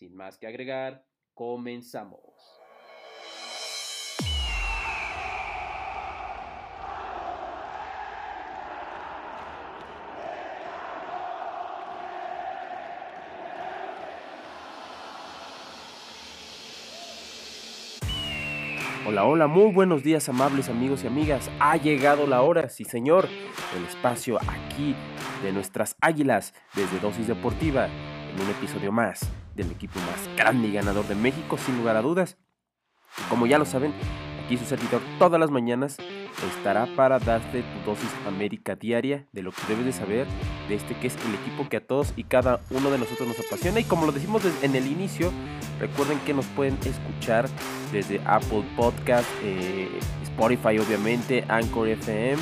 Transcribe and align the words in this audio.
Sin 0.00 0.16
más 0.16 0.38
que 0.38 0.46
agregar, 0.46 1.04
comenzamos. 1.34 2.22
Hola, 19.06 19.26
hola, 19.26 19.48
muy 19.48 19.70
buenos 19.74 20.02
días 20.02 20.30
amables 20.30 20.70
amigos 20.70 21.04
y 21.04 21.08
amigas. 21.08 21.50
Ha 21.60 21.76
llegado 21.76 22.26
la 22.26 22.40
hora, 22.40 22.70
sí 22.70 22.86
señor, 22.86 23.28
el 23.76 23.84
espacio 23.84 24.38
aquí 24.48 24.96
de 25.42 25.52
nuestras 25.52 25.94
águilas 26.00 26.54
desde 26.74 26.98
Dosis 27.00 27.26
Deportiva 27.26 27.86
en 27.86 28.40
un 28.40 28.48
episodio 28.48 28.92
más 28.92 29.30
del 29.54 29.70
equipo 29.70 29.98
más 30.00 30.36
grande 30.36 30.68
y 30.68 30.72
ganador 30.72 31.06
de 31.06 31.14
México, 31.14 31.58
sin 31.58 31.78
lugar 31.78 31.96
a 31.96 32.02
dudas. 32.02 32.36
como 33.28 33.46
ya 33.46 33.58
lo 33.58 33.64
saben, 33.64 33.92
aquí 34.44 34.56
su 34.56 34.64
servidor 34.64 35.00
todas 35.18 35.40
las 35.40 35.50
mañanas 35.50 35.96
estará 36.48 36.86
para 36.96 37.18
darte 37.18 37.62
tu 37.62 37.90
dosis 37.90 38.10
América 38.26 38.74
diaria 38.74 39.26
de 39.32 39.42
lo 39.42 39.52
que 39.52 39.62
debes 39.68 39.84
de 39.84 39.92
saber 39.92 40.26
de 40.68 40.74
este 40.74 40.94
que 40.94 41.08
es 41.08 41.16
el 41.26 41.34
equipo 41.34 41.68
que 41.68 41.78
a 41.78 41.86
todos 41.86 42.12
y 42.16 42.24
cada 42.24 42.60
uno 42.70 42.90
de 42.90 42.98
nosotros 42.98 43.28
nos 43.28 43.40
apasiona. 43.40 43.80
Y 43.80 43.84
como 43.84 44.06
lo 44.06 44.12
decimos 44.12 44.42
en 44.62 44.74
el 44.74 44.86
inicio, 44.86 45.32
recuerden 45.78 46.18
que 46.20 46.34
nos 46.34 46.46
pueden 46.46 46.78
escuchar 46.84 47.48
desde 47.92 48.20
Apple 48.24 48.64
Podcast, 48.76 49.28
eh, 49.42 49.88
Spotify 50.22 50.78
obviamente, 50.78 51.44
Anchor 51.48 51.88
FM, 51.88 52.40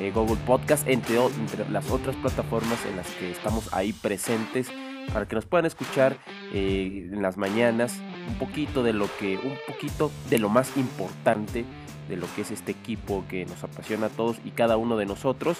eh, 0.00 0.10
Google 0.14 0.38
Podcast, 0.46 0.86
entre, 0.88 1.22
entre 1.22 1.68
las 1.70 1.90
otras 1.90 2.16
plataformas 2.16 2.84
en 2.86 2.96
las 2.96 3.06
que 3.12 3.30
estamos 3.30 3.72
ahí 3.72 3.92
presentes 3.92 4.70
para 5.12 5.26
que 5.26 5.34
nos 5.34 5.46
puedan 5.46 5.66
escuchar 5.66 6.16
eh, 6.52 7.08
en 7.12 7.22
las 7.22 7.36
mañanas 7.36 7.98
un 8.28 8.34
poquito 8.38 8.82
de 8.82 8.92
lo 8.92 9.08
que, 9.18 9.36
un 9.36 9.56
poquito 9.66 10.10
de 10.30 10.38
lo 10.38 10.48
más 10.48 10.76
importante 10.76 11.64
de 12.08 12.16
lo 12.16 12.26
que 12.34 12.42
es 12.42 12.50
este 12.50 12.72
equipo 12.72 13.24
que 13.28 13.46
nos 13.46 13.64
apasiona 13.64 14.06
a 14.06 14.10
todos 14.10 14.38
y 14.44 14.50
cada 14.50 14.76
uno 14.76 14.96
de 14.96 15.06
nosotros. 15.06 15.58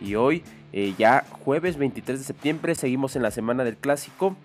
Y 0.00 0.14
hoy, 0.14 0.42
eh, 0.72 0.94
ya 0.98 1.24
jueves 1.30 1.76
23 1.76 2.18
de 2.18 2.24
septiembre, 2.24 2.74
seguimos 2.74 3.16
en 3.16 3.22
la 3.22 3.30
semana 3.30 3.64
del 3.64 3.76
clásico. 3.76 4.36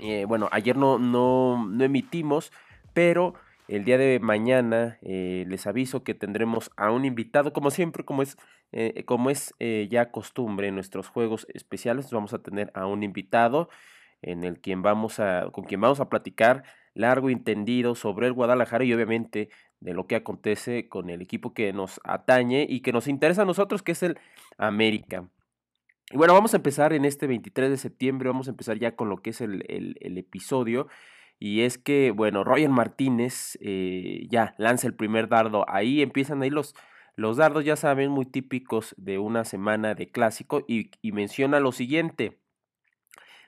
Eh, 0.00 0.24
bueno, 0.26 0.48
ayer 0.52 0.76
no, 0.76 0.98
no, 0.98 1.66
no 1.68 1.84
emitimos, 1.84 2.52
pero 2.92 3.34
el 3.66 3.84
día 3.84 3.98
de 3.98 4.20
mañana 4.20 4.98
les 5.02 5.66
aviso 5.66 6.04
que 6.04 6.14
tendremos 6.14 6.70
a 6.76 6.90
un 6.90 7.04
invitado, 7.04 7.52
como 7.52 7.70
siempre, 7.70 8.04
como 8.04 8.22
es, 8.22 8.36
eh, 8.72 9.04
como 9.04 9.30
es 9.30 9.54
eh, 9.58 9.88
ya 9.90 10.10
costumbre 10.10 10.68
en 10.68 10.74
nuestros 10.74 11.08
juegos 11.08 11.46
especiales, 11.52 12.10
vamos 12.10 12.34
a 12.34 12.42
tener 12.42 12.70
a 12.74 12.86
un 12.86 13.02
invitado 13.02 13.68
en 14.22 14.44
el 14.44 14.60
quien 14.60 14.82
vamos 14.82 15.20
a, 15.20 15.48
con 15.52 15.64
quien 15.64 15.80
vamos 15.80 16.00
a 16.00 16.08
platicar 16.08 16.64
largo 16.94 17.30
y 17.30 17.32
entendido 17.32 17.94
sobre 17.94 18.26
el 18.26 18.32
Guadalajara 18.32 18.84
y 18.84 18.92
obviamente 18.92 19.50
de 19.80 19.94
lo 19.94 20.06
que 20.06 20.16
acontece 20.16 20.88
con 20.88 21.10
el 21.10 21.22
equipo 21.22 21.54
que 21.54 21.72
nos 21.72 22.00
atañe 22.04 22.66
y 22.68 22.80
que 22.80 22.92
nos 22.92 23.08
interesa 23.08 23.42
a 23.42 23.46
nosotros, 23.46 23.82
que 23.82 23.92
es 23.92 24.02
el 24.02 24.18
América. 24.58 25.28
Y 26.10 26.16
bueno, 26.16 26.34
vamos 26.34 26.52
a 26.54 26.58
empezar 26.58 26.92
en 26.92 27.04
este 27.04 27.26
23 27.26 27.70
de 27.70 27.76
septiembre, 27.76 28.28
vamos 28.28 28.46
a 28.48 28.50
empezar 28.50 28.78
ya 28.78 28.94
con 28.96 29.08
lo 29.08 29.22
que 29.22 29.30
es 29.30 29.40
el, 29.40 29.64
el 29.68 30.18
episodio. 30.18 30.88
Y 31.44 31.62
es 31.62 31.76
que, 31.76 32.12
bueno, 32.12 32.44
Roger 32.44 32.68
Martínez 32.68 33.58
eh, 33.60 34.28
ya 34.30 34.54
lanza 34.58 34.86
el 34.86 34.94
primer 34.94 35.28
dardo. 35.28 35.64
Ahí 35.68 36.00
empiezan 36.00 36.40
ahí 36.40 36.50
los, 36.50 36.76
los 37.22 37.36
dardos, 37.36 37.64
ya 37.64 37.76
saben, 37.76 38.10
muy 38.10 38.26
típicos 38.26 38.94
de 38.98 39.18
una 39.18 39.44
semana 39.44 39.94
de 39.94 40.10
clásico. 40.10 40.64
Y, 40.66 40.90
menciona 41.12 41.60
lo 41.60 41.72
siguiente. 41.72 42.38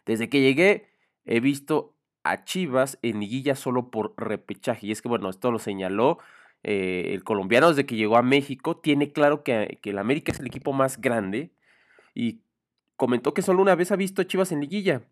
Desde 0.06 0.28
que 0.28 0.40
llegué 0.40 0.88
he 1.24 1.40
visto 1.40 1.96
a 2.22 2.44
Chivas 2.44 2.98
en 3.02 3.20
liguilla 3.20 3.56
solo 3.56 3.90
por 3.90 4.14
repechaje. 4.16 4.86
Y 4.86 4.92
es 4.92 5.02
que, 5.02 5.08
bueno, 5.08 5.28
esto 5.28 5.50
lo 5.50 5.58
señaló 5.58 6.18
eh, 6.62 7.10
el 7.14 7.24
colombiano 7.24 7.68
desde 7.68 7.84
que 7.84 7.96
llegó 7.96 8.16
a 8.16 8.22
México. 8.22 8.76
Tiene 8.76 9.12
claro 9.12 9.42
que, 9.42 9.80
el 9.82 9.98
América 9.98 10.32
es 10.32 10.40
el 10.40 10.46
equipo 10.46 10.72
más 10.72 11.00
grande. 11.00 11.50
Y 12.14 12.42
comentó 12.96 13.34
que 13.34 13.42
solo 13.42 13.60
una 13.60 13.74
vez 13.74 13.90
ha 13.90 13.96
visto 13.96 14.22
a 14.22 14.26
Chivas 14.26 14.52
en 14.52 14.60
liguilla. 14.60 15.02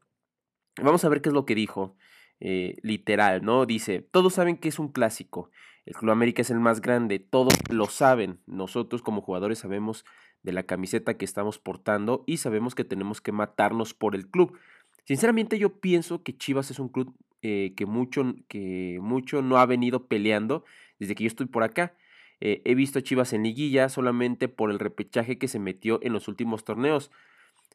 Vamos 0.80 1.04
a 1.04 1.08
ver 1.08 1.20
qué 1.20 1.30
es 1.30 1.34
lo 1.34 1.46
que 1.46 1.56
dijo. 1.56 1.96
Eh, 2.38 2.76
literal, 2.82 3.44
¿no? 3.44 3.66
Dice, 3.66 4.02
todos 4.10 4.34
saben 4.34 4.56
que 4.56 4.68
es 4.68 4.78
un 4.80 4.88
clásico, 4.88 5.50
el 5.84 5.94
Club 5.94 6.12
América 6.12 6.43
es 6.43 6.50
el 6.50 6.60
más 6.60 6.81
grande, 6.81 7.19
todos 7.19 7.54
lo 7.70 7.87
saben, 7.87 8.38
nosotros 8.47 9.03
como 9.03 9.20
jugadores 9.20 9.59
sabemos 9.59 10.04
de 10.43 10.53
la 10.53 10.62
camiseta 10.62 11.15
que 11.15 11.25
estamos 11.25 11.59
portando 11.59 12.22
y 12.26 12.37
sabemos 12.37 12.75
que 12.75 12.84
tenemos 12.84 13.20
que 13.20 13.32
matarnos 13.32 13.94
por 13.94 14.15
el 14.15 14.28
club. 14.28 14.59
Sinceramente 15.04 15.59
yo 15.59 15.81
pienso 15.81 16.22
que 16.22 16.37
Chivas 16.37 16.70
es 16.70 16.78
un 16.78 16.88
club 16.88 17.15
eh, 17.43 17.72
que, 17.76 17.87
mucho, 17.87 18.34
que 18.48 18.98
mucho 19.00 19.43
no 19.43 19.56
ha 19.56 19.66
venido 19.66 20.06
peleando 20.06 20.65
desde 20.98 21.15
que 21.15 21.25
yo 21.25 21.28
estoy 21.28 21.47
por 21.47 21.65
acá. 21.65 21.94
Eh, 22.41 22.62
he 22.64 22.75
visto 22.75 22.99
a 22.99 23.03
Chivas 23.03 23.32
en 23.32 23.43
liguilla 23.43 23.88
solamente 23.88 24.49
por 24.49 24.70
el 24.70 24.78
repechaje 24.78 25.38
que 25.38 25.49
se 25.49 25.59
metió 25.59 26.00
en 26.03 26.12
los 26.12 26.28
últimos 26.28 26.64
torneos. 26.64 27.10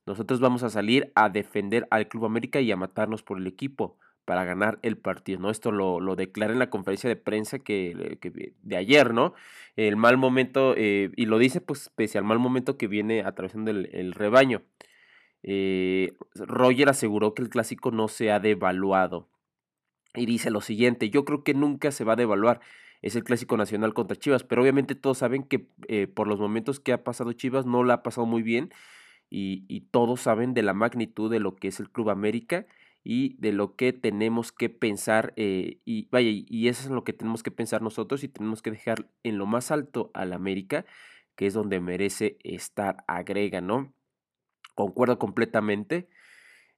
Nosotros 0.05 0.39
vamos 0.39 0.63
a 0.63 0.69
salir 0.69 1.11
a 1.15 1.29
defender 1.29 1.87
al 1.89 2.07
Club 2.07 2.25
América 2.25 2.61
y 2.61 2.71
a 2.71 2.77
matarnos 2.77 3.23
por 3.23 3.37
el 3.37 3.47
equipo 3.47 3.97
para 4.27 4.43
ganar 4.43 4.77
el 4.81 4.97
partido, 4.97 5.39
¿no? 5.39 5.49
Esto 5.49 5.71
lo, 5.71 6.01
lo 6.01 6.17
declara 6.17 6.51
en 6.51 6.59
la 6.59 6.69
conferencia 6.69 7.07
de 7.07 7.15
prensa 7.15 7.59
que, 7.59 8.19
de 8.61 8.75
ayer, 8.75 9.13
¿no? 9.13 9.33
El 9.77 9.95
mal 9.95 10.17
momento, 10.17 10.73
eh, 10.75 11.11
y 11.15 11.27
lo 11.27 11.37
dice 11.37 11.61
pues 11.61 11.89
pese 11.95 12.17
al 12.17 12.25
mal 12.25 12.37
momento 12.37 12.77
que 12.77 12.87
viene 12.87 13.21
atravesando 13.23 13.71
el, 13.71 14.11
rebaño. 14.11 14.63
Eh, 15.43 16.11
Roger 16.35 16.89
aseguró 16.89 17.33
que 17.33 17.41
el 17.41 17.47
clásico 17.47 17.91
no 17.91 18.09
se 18.09 18.29
ha 18.29 18.41
devaluado. 18.41 19.29
Y 20.13 20.25
dice 20.25 20.51
lo 20.51 20.59
siguiente, 20.59 21.09
yo 21.09 21.23
creo 21.23 21.45
que 21.45 21.53
nunca 21.53 21.93
se 21.93 22.03
va 22.03 22.13
a 22.13 22.17
devaluar. 22.17 22.59
Es 23.01 23.15
el 23.15 23.23
clásico 23.23 23.55
nacional 23.55 23.93
contra 23.93 24.17
Chivas, 24.17 24.43
pero 24.43 24.61
obviamente 24.61 24.93
todos 24.95 25.19
saben 25.19 25.43
que 25.43 25.69
eh, 25.87 26.07
por 26.07 26.27
los 26.27 26.37
momentos 26.37 26.81
que 26.81 26.91
ha 26.91 27.05
pasado 27.05 27.31
Chivas 27.31 27.65
no 27.65 27.85
la 27.85 27.93
ha 27.93 28.03
pasado 28.03 28.27
muy 28.27 28.43
bien 28.43 28.73
y 29.29 29.81
todos 29.91 30.19
saben 30.19 30.53
de 30.53 30.63
la 30.63 30.73
magnitud 30.73 31.31
de 31.31 31.39
lo 31.39 31.55
que 31.55 31.69
es 31.69 31.79
el 31.79 31.89
Club 31.89 32.09
América 32.09 32.65
y 33.09 33.37
de 33.39 33.53
lo 33.53 33.77
que 33.77 33.93
tenemos 33.93 34.51
que 34.51 34.67
pensar 34.67 35.31
eh, 35.37 35.79
y 35.85 36.09
vaya 36.11 36.29
y 36.29 36.67
eso 36.67 36.83
es 36.83 36.89
lo 36.89 37.05
que 37.05 37.13
tenemos 37.13 37.41
que 37.41 37.51
pensar 37.51 37.81
nosotros 37.81 38.21
y 38.21 38.27
tenemos 38.27 38.61
que 38.61 38.69
dejar 38.69 39.07
en 39.23 39.37
lo 39.37 39.45
más 39.45 39.71
alto 39.71 40.11
al 40.13 40.33
América 40.33 40.83
que 41.37 41.47
es 41.47 41.53
donde 41.53 41.79
merece 41.79 42.37
estar 42.43 43.05
agrega 43.07 43.61
no 43.61 43.93
concuerdo 44.75 45.17
completamente 45.19 46.09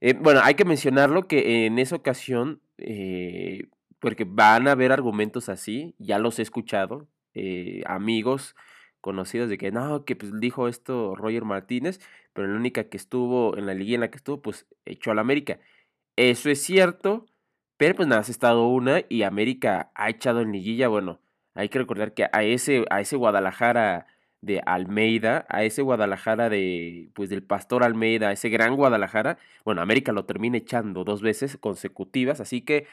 eh, 0.02 0.14
bueno 0.14 0.42
hay 0.44 0.54
que 0.54 0.66
mencionarlo 0.66 1.28
que 1.28 1.66
en 1.66 1.80
esa 1.80 1.96
ocasión 1.96 2.62
eh, 2.78 3.64
porque 3.98 4.24
van 4.24 4.68
a 4.68 4.74
haber 4.74 4.92
argumentos 4.92 5.50
así 5.50 5.96
ya 5.98 6.20
los 6.20 6.38
he 6.38 6.44
escuchado 6.44 7.08
amigos 7.86 8.56
conocidos 9.02 9.50
de 9.50 9.58
que 9.58 9.72
no, 9.72 10.04
que 10.04 10.16
pues 10.16 10.32
dijo 10.40 10.68
esto 10.68 11.16
Roger 11.16 11.46
Martínez, 11.46 12.02
pero 12.34 12.48
la 12.48 12.58
única 12.58 12.90
que 12.90 12.98
estuvo 12.98 13.58
en 13.58 13.66
la 13.66 13.74
liga 13.74 13.96
en 13.96 14.02
la 14.02 14.12
que 14.12 14.18
estuvo, 14.18 14.42
pues 14.42 14.68
echó 14.86 15.12
al 15.12 15.20
América. 15.20 15.60
Eso 16.20 16.50
es 16.50 16.62
cierto, 16.62 17.28
pero 17.78 17.96
pues 17.96 18.06
nada, 18.10 18.22
ha 18.28 18.30
estado 18.30 18.68
una 18.68 19.04
y 19.08 19.24
América 19.24 19.90
ha 19.96 20.10
echado 20.10 20.42
en 20.42 20.52
liguilla. 20.52 20.90
Bueno, 20.90 21.22
hay 21.56 21.70
que 21.70 21.80
recordar 21.80 22.14
que 22.14 22.26
a 22.34 22.44
ese, 22.44 22.84
a 22.90 23.00
ese 23.00 23.16
Guadalajara 23.16 24.06
de 24.42 24.62
Almeida, 24.66 25.46
a 25.48 25.64
ese 25.64 25.82
Guadalajara 25.82 26.50
de, 26.50 27.10
pues 27.14 27.30
del 27.30 27.42
Pastor 27.42 27.86
Almeida, 27.86 28.28
a 28.28 28.32
ese 28.34 28.50
gran 28.50 28.76
Guadalajara, 28.76 29.38
bueno, 29.64 29.82
América 29.82 30.12
lo 30.12 30.26
termina 30.26 30.58
echando 30.58 31.06
dos 31.06 31.22
veces 31.22 31.56
consecutivas, 31.56 32.42
así 32.42 32.64
que, 32.64 32.86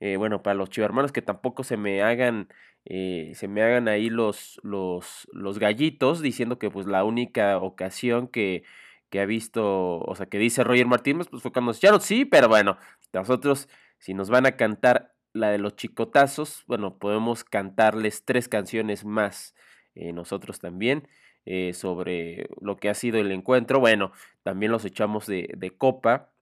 eh, 0.00 0.16
bueno, 0.16 0.42
para 0.42 0.54
los 0.54 0.70
chivarmanos 0.70 1.12
que 1.12 1.20
tampoco 1.20 1.64
se 1.64 1.76
me 1.76 2.00
hagan, 2.02 2.48
eh, 2.86 3.32
se 3.34 3.48
me 3.48 3.62
hagan 3.62 3.86
ahí 3.88 4.08
los, 4.08 4.58
los, 4.62 5.28
los 5.34 5.58
gallitos 5.58 6.22
diciendo 6.22 6.58
que 6.58 6.70
pues 6.70 6.86
la 6.86 7.04
única 7.04 7.58
ocasión 7.58 8.28
que 8.28 8.64
que 9.12 9.20
ha 9.20 9.26
visto, 9.26 9.98
o 9.98 10.14
sea, 10.16 10.24
que 10.24 10.38
dice 10.38 10.64
Roger 10.64 10.86
Martínez, 10.86 11.28
pues 11.28 11.42
fue 11.42 11.52
cuando 11.52 11.68
nos 11.68 11.76
echaron, 11.76 12.00
sí, 12.00 12.24
pero 12.24 12.48
bueno, 12.48 12.78
nosotros, 13.12 13.68
si 13.98 14.14
nos 14.14 14.30
van 14.30 14.46
a 14.46 14.56
cantar 14.56 15.12
la 15.34 15.50
de 15.50 15.58
los 15.58 15.76
chicotazos, 15.76 16.64
bueno, 16.66 16.96
podemos 16.98 17.44
cantarles 17.44 18.24
tres 18.24 18.48
canciones 18.48 19.04
más, 19.04 19.54
eh, 19.94 20.14
nosotros 20.14 20.60
también, 20.60 21.08
eh, 21.44 21.74
sobre 21.74 22.48
lo 22.62 22.78
que 22.78 22.88
ha 22.88 22.94
sido 22.94 23.18
el 23.18 23.30
encuentro. 23.32 23.80
Bueno, 23.80 24.12
también 24.44 24.72
los 24.72 24.86
echamos 24.86 25.26
de, 25.26 25.50
de 25.58 25.76
copa. 25.76 26.32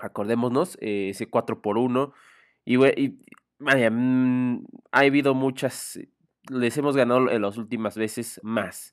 Acordémonos, 0.00 0.78
eh, 0.80 1.10
ese 1.10 1.26
4 1.28 1.60
por 1.60 1.76
1. 1.76 2.14
Y, 2.64 2.82
y 2.98 3.18
vaya, 3.58 3.90
mm, 3.90 4.64
ha 4.90 5.00
habido 5.00 5.34
muchas, 5.34 6.00
les 6.48 6.78
hemos 6.78 6.96
ganado 6.96 7.30
en 7.30 7.42
las 7.42 7.58
últimas 7.58 7.98
veces 7.98 8.40
más. 8.42 8.92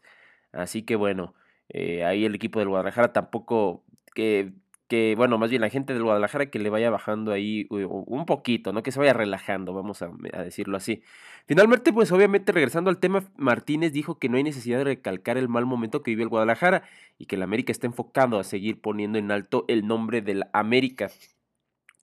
Así 0.51 0.83
que 0.83 0.97
bueno, 0.97 1.35
eh, 1.71 2.05
ahí 2.05 2.25
el 2.25 2.35
equipo 2.35 2.59
del 2.59 2.69
Guadalajara 2.69 3.13
tampoco 3.13 3.83
que 4.13 4.53
que, 4.91 5.15
bueno, 5.15 5.37
más 5.37 5.49
bien 5.49 5.61
la 5.61 5.69
gente 5.69 5.93
del 5.93 6.03
Guadalajara 6.03 6.47
que 6.47 6.59
le 6.59 6.69
vaya 6.69 6.89
bajando 6.89 7.31
ahí 7.31 7.65
un 7.69 8.25
poquito, 8.25 8.73
¿no? 8.73 8.83
Que 8.83 8.91
se 8.91 8.99
vaya 8.99 9.13
relajando, 9.13 9.71
vamos 9.71 10.01
a, 10.01 10.09
decirlo 10.43 10.75
así. 10.75 11.01
Finalmente, 11.45 11.93
pues 11.93 12.11
obviamente 12.11 12.51
regresando 12.51 12.89
al 12.89 12.97
tema, 12.97 13.23
Martínez 13.37 13.93
dijo 13.93 14.19
que 14.19 14.27
no 14.27 14.35
hay 14.35 14.43
necesidad 14.43 14.79
de 14.79 14.83
recalcar 14.83 15.37
el 15.37 15.47
mal 15.47 15.65
momento 15.65 16.03
que 16.03 16.11
vive 16.11 16.23
el 16.23 16.27
Guadalajara 16.27 16.83
y 17.17 17.27
que 17.27 17.37
el 17.37 17.41
América 17.43 17.71
está 17.71 17.87
enfocado 17.87 18.37
a 18.37 18.43
seguir 18.43 18.81
poniendo 18.81 19.17
en 19.17 19.31
alto 19.31 19.63
el 19.69 19.87
nombre 19.87 20.21
del 20.21 20.43
América. 20.51 21.09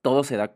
Todo 0.00 0.24
se 0.24 0.38
da, 0.38 0.54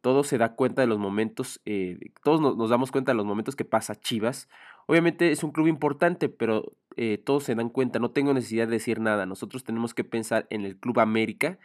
todo 0.00 0.24
se 0.24 0.38
da 0.38 0.54
cuenta 0.54 0.80
de 0.80 0.88
los 0.88 0.98
momentos, 0.98 1.60
eh, 1.66 1.98
todos 2.22 2.40
nos, 2.40 2.70
damos 2.70 2.92
cuenta 2.92 3.12
de 3.12 3.16
los 3.16 3.26
momentos 3.26 3.56
que 3.56 3.66
pasa 3.66 3.94
Chivas. 3.94 4.48
Obviamente 4.86 5.32
es 5.32 5.44
un 5.44 5.52
club 5.52 5.66
importante, 5.66 6.30
pero 6.30 6.72
eh, 6.96 7.18
todos 7.18 7.44
se 7.44 7.54
dan 7.54 7.68
cuenta, 7.68 7.98
no 7.98 8.10
tengo 8.10 8.34
necesidad 8.34 8.66
de 8.66 8.72
decir 8.72 9.00
nada. 9.00 9.26
Nosotros 9.26 9.64
tenemos 9.64 9.94
que 9.94 10.04
pensar 10.04 10.46
en 10.50 10.64
el 10.64 10.76
Club 10.76 11.00
América, 11.00 11.58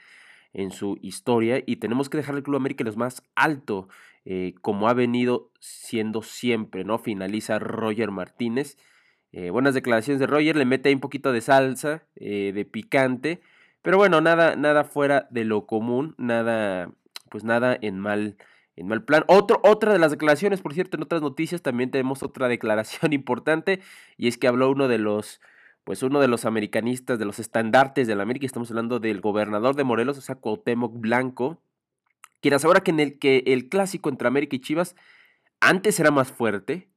en 0.53 0.71
su 0.71 0.97
historia, 1.01 1.63
y 1.65 1.77
tenemos 1.77 2.09
que 2.09 2.17
dejar 2.17 2.35
el 2.35 2.43
Club 2.43 2.57
América 2.57 2.83
los 2.83 2.97
más 2.97 3.23
alto, 3.35 3.87
eh, 4.25 4.55
como 4.61 4.89
ha 4.89 4.93
venido 4.93 5.51
siendo 5.59 6.21
siempre, 6.21 6.83
¿no? 6.83 6.97
Finaliza 6.97 7.59
Roger 7.59 8.11
Martínez. 8.11 8.77
Eh, 9.31 9.51
buenas 9.51 9.73
declaraciones 9.73 10.19
de 10.19 10.27
Roger, 10.27 10.55
le 10.55 10.65
mete 10.65 10.89
ahí 10.89 10.95
un 10.95 11.01
poquito 11.01 11.31
de 11.31 11.41
salsa, 11.41 12.03
de 12.15 12.67
picante, 12.69 13.41
pero 13.81 13.97
bueno, 13.97 14.21
nada, 14.21 14.55
nada 14.55 14.83
fuera 14.83 15.27
de 15.29 15.45
lo 15.45 15.65
común, 15.67 16.15
nada, 16.17 16.91
pues 17.29 17.43
nada 17.43 17.77
en 17.79 17.99
mal 17.99 18.37
en 18.79 18.87
mal 18.87 19.03
plan. 19.03 19.25
Otro, 19.27 19.59
otra 19.63 19.91
de 19.91 19.99
las 19.99 20.11
declaraciones, 20.11 20.61
por 20.61 20.73
cierto, 20.73 20.95
en 20.95 21.03
otras 21.03 21.21
noticias 21.21 21.61
también 21.61 21.91
tenemos 21.91 22.23
otra 22.23 22.47
declaración 22.47 23.11
importante 23.13 23.81
y 24.17 24.27
es 24.27 24.37
que 24.37 24.47
habló 24.47 24.71
uno 24.71 24.87
de 24.87 24.97
los, 24.97 25.41
pues 25.83 26.01
uno 26.01 26.21
de 26.21 26.29
los 26.29 26.45
americanistas, 26.45 27.19
de 27.19 27.25
los 27.25 27.39
estandartes 27.39 28.07
de 28.07 28.15
la 28.15 28.23
América, 28.23 28.45
estamos 28.45 28.69
hablando 28.71 28.99
del 28.99 29.19
gobernador 29.19 29.75
de 29.75 29.83
Morelos, 29.83 30.17
o 30.17 30.21
sea, 30.21 30.35
Cuauhtémoc 30.35 30.97
Blanco, 30.97 31.61
quien 32.41 32.53
asegura 32.53 32.79
que 32.79 32.91
en 32.91 33.01
el 33.01 33.19
que 33.19 33.43
el 33.47 33.67
clásico 33.67 34.09
entre 34.09 34.29
América 34.29 34.55
y 34.55 34.61
Chivas 34.61 34.95
antes 35.59 35.99
era 35.99 36.09
más 36.09 36.31
fuerte. 36.31 36.87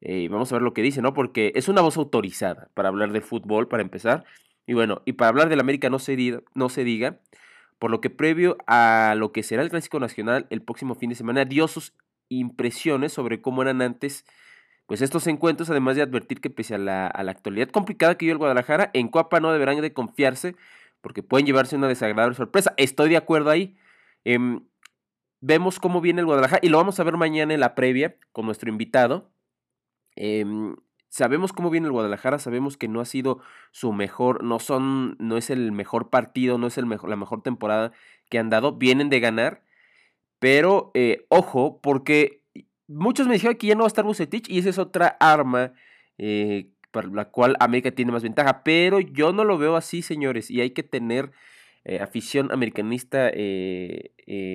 Eh, 0.00 0.28
vamos 0.30 0.52
a 0.52 0.56
ver 0.56 0.62
lo 0.62 0.74
que 0.74 0.82
dice, 0.82 1.02
¿no? 1.02 1.14
Porque 1.14 1.52
es 1.56 1.68
una 1.68 1.80
voz 1.80 1.96
autorizada 1.96 2.68
para 2.74 2.90
hablar 2.90 3.10
de 3.10 3.22
fútbol, 3.22 3.68
para 3.68 3.82
empezar. 3.82 4.24
Y 4.66 4.74
bueno, 4.74 5.02
y 5.04 5.14
para 5.14 5.30
hablar 5.30 5.48
del 5.48 5.60
América 5.60 5.90
no 5.90 5.98
se, 5.98 6.14
diga, 6.14 6.42
no 6.54 6.68
se 6.68 6.84
diga 6.84 7.20
por 7.78 7.90
lo 7.90 8.00
que 8.00 8.10
previo 8.10 8.56
a 8.66 9.14
lo 9.16 9.32
que 9.32 9.42
será 9.42 9.62
el 9.62 9.70
Clásico 9.70 10.00
Nacional 10.00 10.46
el 10.50 10.62
próximo 10.62 10.94
fin 10.94 11.10
de 11.10 11.16
semana 11.16 11.44
dio 11.44 11.68
sus 11.68 11.94
impresiones 12.28 13.12
sobre 13.12 13.40
cómo 13.40 13.62
eran 13.62 13.82
antes 13.82 14.24
pues 14.86 15.00
estos 15.00 15.26
encuentros, 15.26 15.70
además 15.70 15.96
de 15.96 16.02
advertir 16.02 16.40
que 16.40 16.50
pese 16.50 16.74
a 16.74 16.78
la, 16.78 17.06
actualidad 17.06 17.68
complicada 17.68 18.16
que 18.16 18.26
vive 18.26 18.32
el 18.32 18.38
Guadalajara, 18.38 18.90
en 18.92 19.08
Coapa 19.08 19.40
no 19.40 19.52
deberán 19.52 19.80
de 19.80 19.92
confiarse 19.92 20.56
porque 21.00 21.22
pueden 21.22 21.46
llevarse 21.46 21.76
una 21.76 21.88
desagradable 21.88 22.34
sorpresa. 22.34 22.74
Estoy 22.76 23.10
de 23.10 23.16
acuerdo 23.16 23.50
ahí. 23.50 23.76
Em, 24.24 24.60
vemos 25.40 25.78
cómo 25.78 26.00
viene 26.00 26.20
el 26.20 26.26
Guadalajara 26.26 26.60
y 26.62 26.68
lo 26.68 26.78
vamos 26.78 27.00
a 27.00 27.04
ver 27.04 27.16
mañana 27.16 27.54
en 27.54 27.60
la 27.60 27.74
previa 27.74 28.16
con 28.32 28.46
nuestro 28.46 28.70
invitado. 28.70 29.30
Em, 30.16 30.76
sabemos 31.14 31.52
cómo 31.52 31.70
viene 31.70 31.86
el 31.86 31.92
Guadalajara, 31.92 32.40
sabemos 32.40 32.76
que 32.76 32.88
no 32.88 33.00
ha 33.00 33.04
sido 33.04 33.40
su 33.70 33.92
mejor, 33.92 34.42
no 34.42 34.58
son, 34.58 35.14
no 35.20 35.36
es 35.36 35.48
el 35.48 35.70
mejor 35.70 36.10
partido, 36.10 36.58
no 36.58 36.66
es 36.66 36.76
el 36.76 36.86
mejor, 36.86 37.08
la 37.08 37.14
mejor 37.14 37.40
temporada 37.40 37.92
que 38.28 38.40
han 38.40 38.50
dado, 38.50 38.72
vienen 38.72 39.10
de 39.10 39.20
ganar, 39.20 39.62
pero 40.40 40.90
eh, 40.94 41.24
ojo, 41.28 41.78
porque 41.80 42.42
muchos 42.88 43.28
me 43.28 43.34
dijeron 43.34 43.56
que 43.56 43.68
ya 43.68 43.76
no 43.76 43.82
va 43.82 43.86
a 43.86 43.94
estar 43.94 44.04
Bucetich 44.04 44.50
y 44.50 44.58
esa 44.58 44.70
es 44.70 44.78
otra 44.78 45.16
arma 45.20 45.72
eh, 46.18 46.70
para 46.90 47.06
la 47.06 47.26
cual 47.26 47.54
América 47.60 47.92
tiene 47.92 48.10
más 48.10 48.24
ventaja, 48.24 48.64
pero 48.64 48.98
yo 48.98 49.32
no 49.32 49.44
lo 49.44 49.56
veo 49.56 49.76
así, 49.76 50.02
señores, 50.02 50.50
y 50.50 50.62
hay 50.62 50.70
que 50.70 50.82
tener 50.82 51.30
eh, 51.84 52.00
afición 52.00 52.50
americanista 52.50 53.30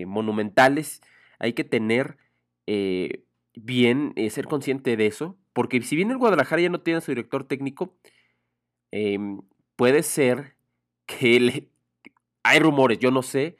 monumentales, 0.05 0.99
hay 1.39 1.53
que 1.53 1.63
tener 1.63 2.17
bien, 3.55 4.13
ser 4.29 4.45
consciente 4.47 4.97
de 4.97 5.07
eso, 5.07 5.38
porque 5.53 5.81
si 5.81 5.95
bien 5.95 6.11
el 6.11 6.17
Guadalajara 6.17 6.61
ya 6.61 6.69
no 6.69 6.81
tiene 6.81 6.99
a 6.99 7.01
su 7.01 7.11
director 7.11 7.43
técnico, 7.43 7.95
em, 8.91 9.41
puede 9.75 10.03
ser 10.03 10.55
que 11.05 11.69
hay 12.43 12.59
rumores, 12.59 12.99
yo 12.99 13.11
no 13.11 13.21
sé, 13.21 13.57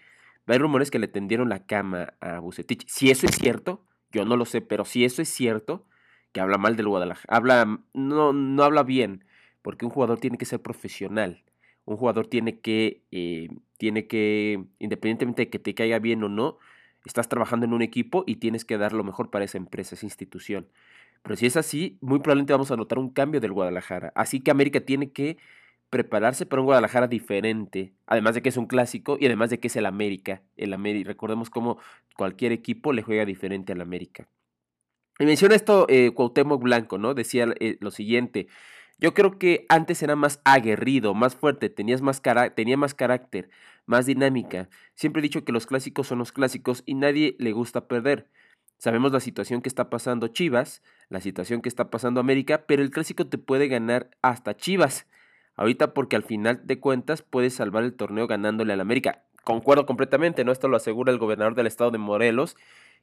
hay 0.47 0.57
rumores 0.57 0.91
que 0.91 0.99
le 0.99 1.07
tendieron 1.07 1.49
la 1.49 1.65
cama 1.65 2.13
a 2.21 2.39
Bucetich. 2.39 2.87
Si 2.87 3.11
eso 3.11 3.27
es 3.27 3.35
cierto, 3.35 3.85
yo 4.11 4.25
no 4.25 4.35
lo 4.37 4.45
sé, 4.45 4.61
pero 4.61 4.85
si 4.85 5.05
eso 5.05 5.21
es 5.21 5.29
cierto, 5.29 5.85
que 6.31 6.41
habla 6.41 6.57
mal 6.57 6.75
del 6.75 6.87
Guadalajara, 6.87 7.35
habla, 7.35 7.79
no, 7.93 8.33
no 8.33 8.63
habla 8.63 8.83
bien, 8.83 9.25
porque 9.61 9.85
un 9.85 9.91
jugador 9.91 10.19
tiene 10.19 10.37
que 10.37 10.45
ser 10.45 10.61
profesional. 10.61 11.43
Un 11.85 11.97
jugador 11.97 12.27
tiene 12.27 12.59
que, 12.59 13.03
eh, 13.11 13.49
tiene 13.77 14.07
que, 14.07 14.63
independientemente 14.79 15.43
de 15.43 15.49
que 15.49 15.59
te 15.59 15.73
caiga 15.73 15.99
bien 15.99 16.23
o 16.23 16.29
no, 16.29 16.57
estás 17.05 17.29
trabajando 17.29 17.65
en 17.65 17.73
un 17.73 17.81
equipo 17.81 18.23
y 18.27 18.37
tienes 18.37 18.65
que 18.65 18.77
dar 18.77 18.93
lo 18.93 19.03
mejor 19.03 19.29
para 19.29 19.45
esa 19.45 19.57
empresa, 19.57 19.95
esa 19.95 20.05
institución. 20.05 20.67
Pero 21.23 21.35
si 21.35 21.45
es 21.45 21.57
así, 21.57 21.97
muy 22.01 22.19
probablemente 22.19 22.53
vamos 22.53 22.71
a 22.71 22.77
notar 22.77 22.99
un 22.99 23.09
cambio 23.09 23.41
del 23.41 23.53
Guadalajara. 23.53 24.11
Así 24.15 24.39
que 24.39 24.51
América 24.51 24.81
tiene 24.81 25.11
que 25.11 25.37
prepararse 25.89 26.45
para 26.45 26.61
un 26.61 26.67
Guadalajara 26.67 27.07
diferente, 27.07 27.93
además 28.05 28.35
de 28.35 28.41
que 28.41 28.49
es 28.49 28.57
un 28.57 28.67
clásico 28.67 29.17
y 29.19 29.25
además 29.25 29.49
de 29.49 29.59
que 29.59 29.67
es 29.67 29.75
el 29.75 29.85
América. 29.85 30.41
El 30.55 30.73
América, 30.73 31.07
recordemos 31.07 31.49
cómo 31.49 31.79
cualquier 32.15 32.51
equipo 32.51 32.93
le 32.93 33.01
juega 33.01 33.25
diferente 33.25 33.73
al 33.73 33.81
América. 33.81 34.27
Y 35.19 35.25
menciona 35.25 35.55
esto 35.55 35.85
eh, 35.89 36.11
Cuauhtémoc 36.13 36.61
Blanco, 36.61 36.97
¿no? 36.97 37.13
Decía 37.13 37.47
eh, 37.59 37.77
lo 37.81 37.91
siguiente. 37.91 38.47
Yo 38.99 39.13
creo 39.13 39.37
que 39.37 39.65
antes 39.69 40.03
era 40.03 40.15
más 40.15 40.41
aguerrido, 40.43 41.13
más 41.13 41.35
fuerte, 41.35 41.69
tenías 41.69 42.01
más 42.01 42.21
tenía 42.55 42.77
más 42.77 42.93
carácter, 42.93 43.49
más 43.85 44.05
dinámica. 44.05 44.69
Siempre 44.93 45.21
he 45.21 45.23
dicho 45.23 45.45
que 45.45 45.51
los 45.51 45.65
clásicos 45.65 46.07
son 46.07 46.19
los 46.19 46.31
clásicos 46.31 46.83
y 46.85 46.95
nadie 46.95 47.35
le 47.39 47.51
gusta 47.53 47.87
perder. 47.87 48.29
Sabemos 48.79 49.11
la 49.11 49.19
situación 49.19 49.61
que 49.61 49.67
está 49.67 49.89
pasando 49.89 50.29
Chivas, 50.29 50.81
la 51.09 51.19
situación 51.19 51.61
que 51.61 51.67
está 51.67 51.89
pasando 51.89 52.21
América, 52.21 52.63
pero 52.65 52.81
el 52.81 52.91
clásico 52.91 53.27
te 53.27 53.37
puede 53.37 53.67
ganar 53.67 54.09
hasta 54.21 54.55
Chivas. 54.55 55.05
Ahorita 55.57 55.93
porque 55.93 56.15
al 56.15 56.23
final 56.23 56.61
de 56.63 56.79
cuentas 56.79 57.21
puedes 57.21 57.53
salvar 57.53 57.83
el 57.83 57.93
torneo 57.93 58.25
ganándole 58.25 58.71
al 58.71 58.79
América. 58.79 59.23
Concuerdo 59.43 59.85
completamente, 59.85 60.45
¿no? 60.45 60.53
Esto 60.53 60.69
lo 60.69 60.77
asegura 60.77 61.11
el 61.11 61.17
gobernador 61.17 61.55
del 61.55 61.67
estado 61.67 61.91
de 61.91 61.97
Morelos, 61.97 62.55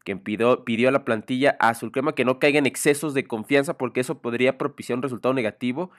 quien 0.03 0.19
pidió, 0.19 0.65
pidió 0.65 0.89
a 0.89 0.93
la 0.93 1.05
plantilla 1.05 1.59
azul 1.61 1.93
crema 1.93 2.15
que 2.15 2.25
no 2.25 2.39
caiga 2.39 2.59
en 2.59 2.65
excesos 2.65 3.13
de 3.13 3.27
confianza 3.27 3.77
porque 3.77 4.01
eso 4.01 4.23
podría 4.23 4.57
propiciar 4.57 4.97
un 4.97 5.03
resultado 5.03 5.35
negativo 5.35 5.91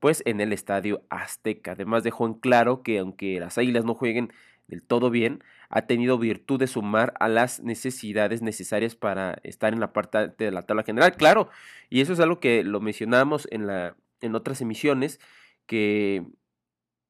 pues 0.00 0.22
en 0.24 0.40
el 0.40 0.54
estadio 0.54 1.02
Azteca. 1.10 1.72
Además 1.72 2.04
dejó 2.04 2.26
en 2.26 2.34
claro 2.34 2.82
que 2.82 3.00
aunque 3.00 3.38
las 3.38 3.58
Águilas 3.58 3.84
no 3.84 3.94
jueguen 3.94 4.32
del 4.68 4.82
todo 4.82 5.10
bien, 5.10 5.42
ha 5.68 5.82
tenido 5.86 6.18
virtud 6.18 6.58
de 6.58 6.66
sumar 6.66 7.14
a 7.20 7.28
las 7.28 7.60
necesidades 7.60 8.42
necesarias 8.42 8.94
para 8.94 9.38
estar 9.42 9.72
en 9.72 9.80
la 9.80 9.92
parte 9.92 10.28
de 10.36 10.50
la 10.50 10.62
tabla 10.62 10.82
general. 10.82 11.16
Claro, 11.16 11.48
y 11.90 12.00
eso 12.00 12.12
es 12.12 12.20
algo 12.20 12.40
que 12.40 12.64
lo 12.64 12.80
mencionamos 12.80 13.48
en, 13.50 13.66
la, 13.66 13.96
en 14.20 14.34
otras 14.34 14.60
emisiones, 14.60 15.20
que 15.66 16.24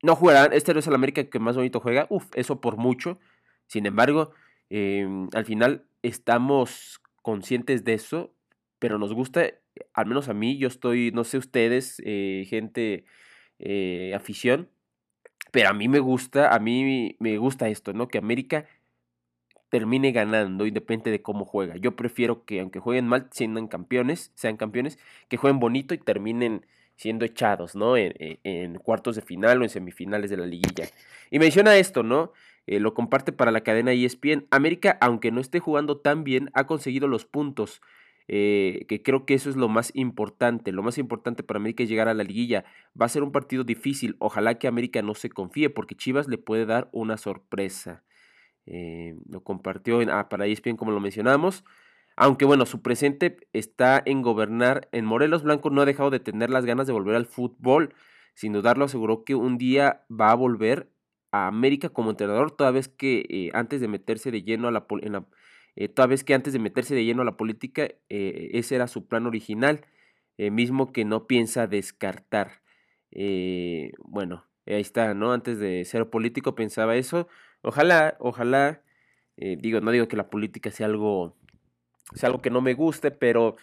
no 0.02 0.16
jugarán, 0.16 0.52
este 0.52 0.72
no 0.72 0.80
es 0.80 0.86
el 0.86 0.94
América 0.94 1.24
que 1.24 1.38
más 1.38 1.56
bonito 1.56 1.80
juega, 1.80 2.06
uff, 2.10 2.26
eso 2.34 2.60
por 2.60 2.76
mucho. 2.76 3.18
Sin 3.66 3.86
embargo, 3.86 4.32
em, 4.70 5.28
al 5.34 5.44
final 5.44 5.86
estamos 6.02 7.00
conscientes 7.22 7.84
de 7.84 7.94
eso, 7.94 8.34
pero 8.78 8.98
nos 8.98 9.12
gusta, 9.12 9.46
al 9.94 10.06
menos 10.06 10.28
a 10.28 10.34
mí, 10.34 10.58
yo 10.58 10.68
estoy, 10.68 11.10
no 11.12 11.24
sé 11.24 11.38
ustedes, 11.38 12.00
eh, 12.04 12.46
gente, 12.48 13.04
eh, 13.58 14.12
afición, 14.14 14.70
pero 15.50 15.68
a 15.68 15.72
mí 15.72 15.88
me 15.88 15.98
gusta, 15.98 16.54
a 16.54 16.58
mí 16.58 17.16
me 17.18 17.38
gusta 17.38 17.68
esto, 17.68 17.92
¿no? 17.92 18.08
Que 18.08 18.18
América 18.18 18.66
termine 19.68 20.12
ganando 20.12 20.66
independiente 20.66 21.10
de 21.10 21.22
cómo 21.22 21.44
juega. 21.44 21.76
Yo 21.76 21.96
prefiero 21.96 22.44
que 22.44 22.60
aunque 22.60 22.78
jueguen 22.80 23.08
mal, 23.08 23.28
sean 23.32 23.66
campeones, 23.68 24.32
sean 24.34 24.56
campeones, 24.56 24.98
que 25.28 25.36
jueguen 25.36 25.60
bonito 25.60 25.94
y 25.94 25.98
terminen 25.98 26.66
siendo 26.96 27.24
echados, 27.24 27.76
¿no? 27.76 27.96
En, 27.96 28.74
cuartos 28.78 29.16
de 29.16 29.22
final 29.22 29.60
o 29.60 29.64
en 29.64 29.70
semifinales 29.70 30.30
de 30.30 30.36
la 30.38 30.46
liguilla. 30.46 30.88
Y 31.30 31.38
menciona 31.38 31.76
esto, 31.76 32.02
¿no? 32.02 32.32
Eh, 32.66 32.80
lo 32.80 32.94
comparte 32.94 33.32
para 33.32 33.50
la 33.50 33.62
cadena 33.62 33.92
ESPN. 33.92 34.46
América, 34.50 34.96
aunque 35.00 35.30
no 35.30 35.40
esté 35.40 35.60
jugando 35.60 35.98
tan 35.98 36.24
bien, 36.24 36.50
ha 36.54 36.66
conseguido 36.66 37.06
los 37.06 37.24
puntos. 37.24 37.82
Eh, 38.28 38.86
que 38.88 39.02
creo 39.02 39.24
que 39.24 39.34
eso 39.34 39.50
es 39.50 39.56
lo 39.56 39.68
más 39.68 39.92
importante. 39.94 40.72
Lo 40.72 40.82
más 40.82 40.98
importante 40.98 41.42
para 41.42 41.58
América 41.58 41.82
es 41.82 41.88
llegar 41.88 42.08
a 42.08 42.14
la 42.14 42.24
liguilla. 42.24 42.64
Va 43.00 43.06
a 43.06 43.10
ser 43.10 43.22
un 43.22 43.32
partido 43.32 43.64
difícil. 43.64 44.16
Ojalá 44.18 44.58
que 44.58 44.68
América 44.68 45.02
no 45.02 45.14
se 45.14 45.30
confíe 45.30 45.70
porque 45.70 45.94
Chivas 45.94 46.28
le 46.28 46.38
puede 46.38 46.66
dar 46.66 46.88
una 46.92 47.16
sorpresa. 47.16 48.04
Eh, 48.66 49.14
lo 49.28 49.42
compartió 49.44 50.02
en, 50.02 50.10
ah, 50.10 50.28
para 50.28 50.46
ESPN 50.46 50.76
como 50.76 50.90
lo 50.92 51.00
mencionamos. 51.00 51.64
Aunque 52.16 52.44
bueno, 52.46 52.66
su 52.66 52.82
presente 52.82 53.36
está 53.52 54.02
en 54.04 54.22
gobernar 54.22 54.88
en 54.92 55.04
Morelos 55.04 55.42
Blanco, 55.42 55.70
no 55.70 55.82
ha 55.82 55.84
dejado 55.84 56.10
de 56.10 56.20
tener 56.20 56.50
las 56.50 56.64
ganas 56.64 56.86
de 56.86 56.92
volver 56.94 57.14
al 57.14 57.26
fútbol. 57.26 57.94
Sin 58.34 58.52
dudarlo, 58.52 58.86
aseguró 58.86 59.24
que 59.24 59.34
un 59.34 59.58
día 59.58 60.04
va 60.10 60.30
a 60.30 60.34
volver 60.34 60.90
a 61.30 61.46
América 61.46 61.90
como 61.90 62.10
entrenador, 62.10 62.52
toda 62.52 62.70
vez 62.70 62.88
que 62.88 63.24
eh, 63.28 63.50
antes 63.54 63.80
de 63.80 63.88
meterse 63.88 64.30
de 64.30 64.42
lleno 64.42 64.68
a 64.68 64.70
la, 64.70 64.86
eh, 65.76 65.88
toda 65.88 66.08
vez 66.08 66.24
que 66.24 66.34
antes 66.34 66.52
de 66.52 66.58
meterse 66.58 66.94
de 66.94 67.04
lleno 67.04 67.22
a 67.22 67.24
la 67.24 67.36
política, 67.36 67.88
eh, 68.08 68.50
ese 68.54 68.74
era 68.74 68.88
su 68.88 69.06
plan 69.06 69.26
original, 69.26 69.86
mismo 70.38 70.92
que 70.92 71.06
no 71.06 71.26
piensa 71.26 71.66
descartar. 71.66 72.60
bueno, 73.98 74.44
ahí 74.66 74.80
está, 74.80 75.14
¿no? 75.14 75.32
Antes 75.32 75.58
de 75.58 75.82
ser 75.86 76.10
político 76.10 76.54
pensaba 76.54 76.96
eso. 76.96 77.26
Ojalá, 77.62 78.16
ojalá, 78.20 78.82
digo, 79.36 79.80
no 79.80 79.90
digo 79.92 80.08
que 80.08 80.16
la 80.16 80.28
política 80.28 80.70
sea 80.70 80.86
algo, 80.88 81.34
sea 82.14 82.26
algo 82.28 82.42
que 82.42 82.50
no 82.50 82.60
me 82.60 82.74
guste, 82.74 83.10
pero 83.10 83.56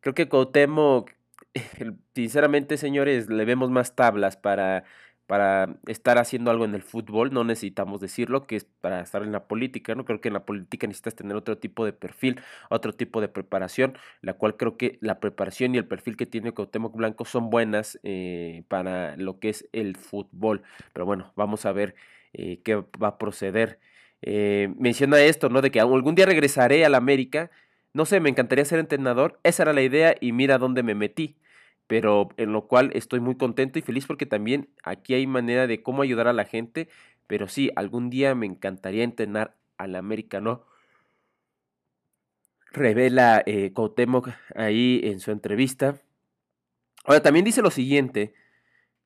creo 0.00 0.14
que 0.14 0.28
Cuauhtémoc, 0.28 1.12
sinceramente, 2.14 2.76
señores, 2.76 3.28
le 3.28 3.44
vemos 3.44 3.70
más 3.70 3.94
tablas 3.94 4.36
para 4.36 4.84
para 5.26 5.76
estar 5.86 6.18
haciendo 6.18 6.50
algo 6.50 6.64
en 6.64 6.74
el 6.74 6.82
fútbol, 6.82 7.32
no 7.32 7.44
necesitamos 7.44 8.00
decirlo, 8.00 8.46
que 8.46 8.56
es 8.56 8.64
para 8.64 9.00
estar 9.00 9.22
en 9.22 9.32
la 9.32 9.48
política, 9.48 9.94
¿no? 9.94 10.04
Creo 10.04 10.20
que 10.20 10.28
en 10.28 10.34
la 10.34 10.44
política 10.44 10.86
necesitas 10.86 11.16
tener 11.16 11.36
otro 11.36 11.58
tipo 11.58 11.84
de 11.84 11.92
perfil, 11.92 12.40
otro 12.70 12.92
tipo 12.92 13.20
de 13.20 13.28
preparación, 13.28 13.98
la 14.22 14.34
cual 14.34 14.56
creo 14.56 14.76
que 14.76 14.98
la 15.00 15.18
preparación 15.20 15.74
y 15.74 15.78
el 15.78 15.86
perfil 15.86 16.16
que 16.16 16.26
tiene 16.26 16.52
Cuauhtémoc 16.52 16.94
Blanco 16.94 17.24
son 17.24 17.50
buenas 17.50 17.98
eh, 18.04 18.62
para 18.68 19.16
lo 19.16 19.40
que 19.40 19.48
es 19.50 19.68
el 19.72 19.96
fútbol. 19.96 20.62
Pero 20.92 21.06
bueno, 21.06 21.32
vamos 21.36 21.66
a 21.66 21.72
ver 21.72 21.96
eh, 22.32 22.60
qué 22.64 22.76
va 22.76 23.08
a 23.08 23.18
proceder. 23.18 23.80
Eh, 24.22 24.72
menciona 24.78 25.20
esto, 25.20 25.48
¿no? 25.48 25.60
De 25.62 25.70
que 25.70 25.80
algún 25.80 26.14
día 26.14 26.26
regresaré 26.26 26.84
a 26.84 26.88
la 26.88 26.98
América. 26.98 27.50
No 27.92 28.04
sé, 28.06 28.20
me 28.20 28.30
encantaría 28.30 28.64
ser 28.64 28.78
entrenador. 28.78 29.40
Esa 29.42 29.64
era 29.64 29.72
la 29.72 29.82
idea 29.82 30.14
y 30.20 30.32
mira 30.32 30.58
dónde 30.58 30.82
me 30.82 30.94
metí 30.94 31.36
pero 31.86 32.28
en 32.36 32.52
lo 32.52 32.66
cual 32.66 32.90
estoy 32.94 33.20
muy 33.20 33.36
contento 33.36 33.78
y 33.78 33.82
feliz 33.82 34.06
porque 34.06 34.26
también 34.26 34.68
aquí 34.82 35.14
hay 35.14 35.26
manera 35.26 35.66
de 35.66 35.82
cómo 35.82 36.02
ayudar 36.02 36.28
a 36.28 36.32
la 36.32 36.44
gente, 36.44 36.88
pero 37.26 37.48
sí, 37.48 37.70
algún 37.76 38.10
día 38.10 38.34
me 38.34 38.46
encantaría 38.46 39.04
entrenar 39.04 39.56
al 39.78 39.94
americano. 39.96 40.64
Revela 42.72 43.42
eh, 43.46 43.72
ahí 44.54 45.00
en 45.04 45.20
su 45.20 45.30
entrevista. 45.30 46.00
Ahora, 47.04 47.22
también 47.22 47.44
dice 47.44 47.62
lo 47.62 47.70
siguiente, 47.70 48.34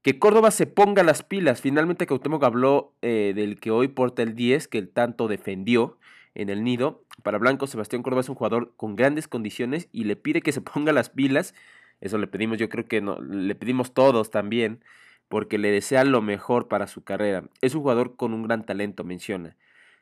que 0.02 0.18
Córdoba 0.18 0.50
se 0.50 0.66
ponga 0.66 1.02
las 1.02 1.22
pilas. 1.22 1.60
Finalmente 1.60 2.06
Cuauhtémoc 2.06 2.42
habló 2.42 2.94
eh, 3.02 3.32
del 3.34 3.60
que 3.60 3.70
hoy 3.70 3.88
porta 3.88 4.22
el 4.22 4.34
10, 4.34 4.68
que 4.68 4.78
él 4.78 4.88
tanto 4.88 5.28
defendió 5.28 5.99
en 6.34 6.49
el 6.49 6.64
nido. 6.64 7.04
Para 7.22 7.38
Blanco, 7.38 7.66
Sebastián 7.66 8.02
Córdoba 8.02 8.22
es 8.22 8.28
un 8.28 8.34
jugador 8.34 8.75
con 8.76 8.96
grandes 8.96 9.28
condiciones 9.28 9.88
y 9.92 10.04
le 10.04 10.16
pide 10.16 10.40
que 10.40 10.52
se 10.52 10.60
ponga 10.62 10.92
las 10.92 11.10
pilas 11.10 11.54
eso 12.00 12.19
le 12.19 12.26
pedimos, 12.26 12.59
yo 12.59 12.69
creo 12.69 12.87
que 12.87 13.00
no, 13.00 13.21
le 13.21 13.54
pedimos 13.54 13.95
todos 13.95 14.30
también, 14.30 14.83
porque 15.28 15.59
le 15.59 15.71
desea 15.71 16.04
lo 16.04 16.23
mejor 16.23 16.69
para 16.69 16.87
su 16.87 17.04
carrera. 17.04 17.45
Es 17.61 17.75
un 17.75 17.83
jugador 17.83 18.16
con 18.16 18.35
un 18.35 18.42
gran 18.42 18.64
talento, 18.66 19.04
menciona. 19.04 19.57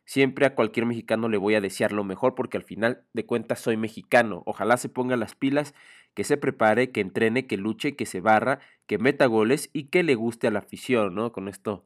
Siempre 0.05 0.47
a 0.47 0.55
cualquier 0.55 0.87
mexicano 0.87 1.28
le 1.28 1.37
voy 1.37 1.55
a 1.55 1.61
desear 1.61 1.93
lo 1.93 2.02
mejor 2.02 2.35
porque 2.35 2.57
al 2.57 2.64
final 2.64 3.05
de 3.12 3.26
cuentas 3.26 3.61
soy 3.61 3.76
mexicano. 3.76 4.43
Ojalá 4.47 4.78
se 4.78 4.88
ponga 4.88 5.17
las 5.17 5.35
pilas, 5.35 5.75
que 6.14 6.25
se 6.25 6.38
prepare, 6.38 6.90
que 6.93 7.00
entrene, 7.00 7.47
que 7.47 7.59
luche, 7.59 7.95
que 7.95 8.07
se 8.07 8.21
barra, 8.21 8.61
que 8.87 8.99
meta 8.99 9.26
goles 9.26 9.69
y 9.75 9.85
que 9.85 10.02
le 10.02 10.14
guste 10.14 10.47
a 10.47 10.50
la 10.50 10.61
afición, 10.61 11.14
¿no? 11.14 11.31
Con 11.33 11.47
esto 11.47 11.85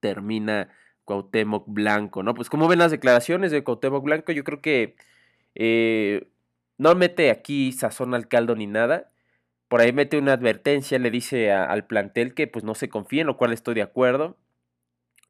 termina 0.00 0.68
Cuauhtémoc 1.04 1.64
Blanco, 1.68 2.22
¿no? 2.22 2.34
Pues 2.34 2.50
como 2.50 2.68
ven 2.68 2.80
las 2.80 2.90
declaraciones 2.90 3.50
de 3.50 3.64
Cuauhtémoc 3.64 4.04
Blanco, 4.04 4.32
yo 4.32 4.44
creo 4.44 4.60
que 4.60 4.96
eh, 5.54 6.28
no 6.78 6.94
mete 6.94 7.30
aquí 7.30 7.72
sazón 7.72 8.14
al 8.14 8.28
caldo 8.28 8.54
ni 8.56 8.66
nada. 8.66 9.10
Por 9.68 9.80
ahí 9.80 9.92
mete 9.92 10.18
una 10.18 10.34
advertencia, 10.34 10.98
le 10.98 11.10
dice 11.10 11.52
al 11.52 11.86
plantel 11.86 12.34
que 12.34 12.46
pues 12.46 12.64
no 12.64 12.74
se 12.74 12.88
confíe, 12.88 13.22
en 13.22 13.26
lo 13.28 13.36
cual 13.36 13.52
estoy 13.52 13.74
de 13.74 13.82
acuerdo. 13.82 14.36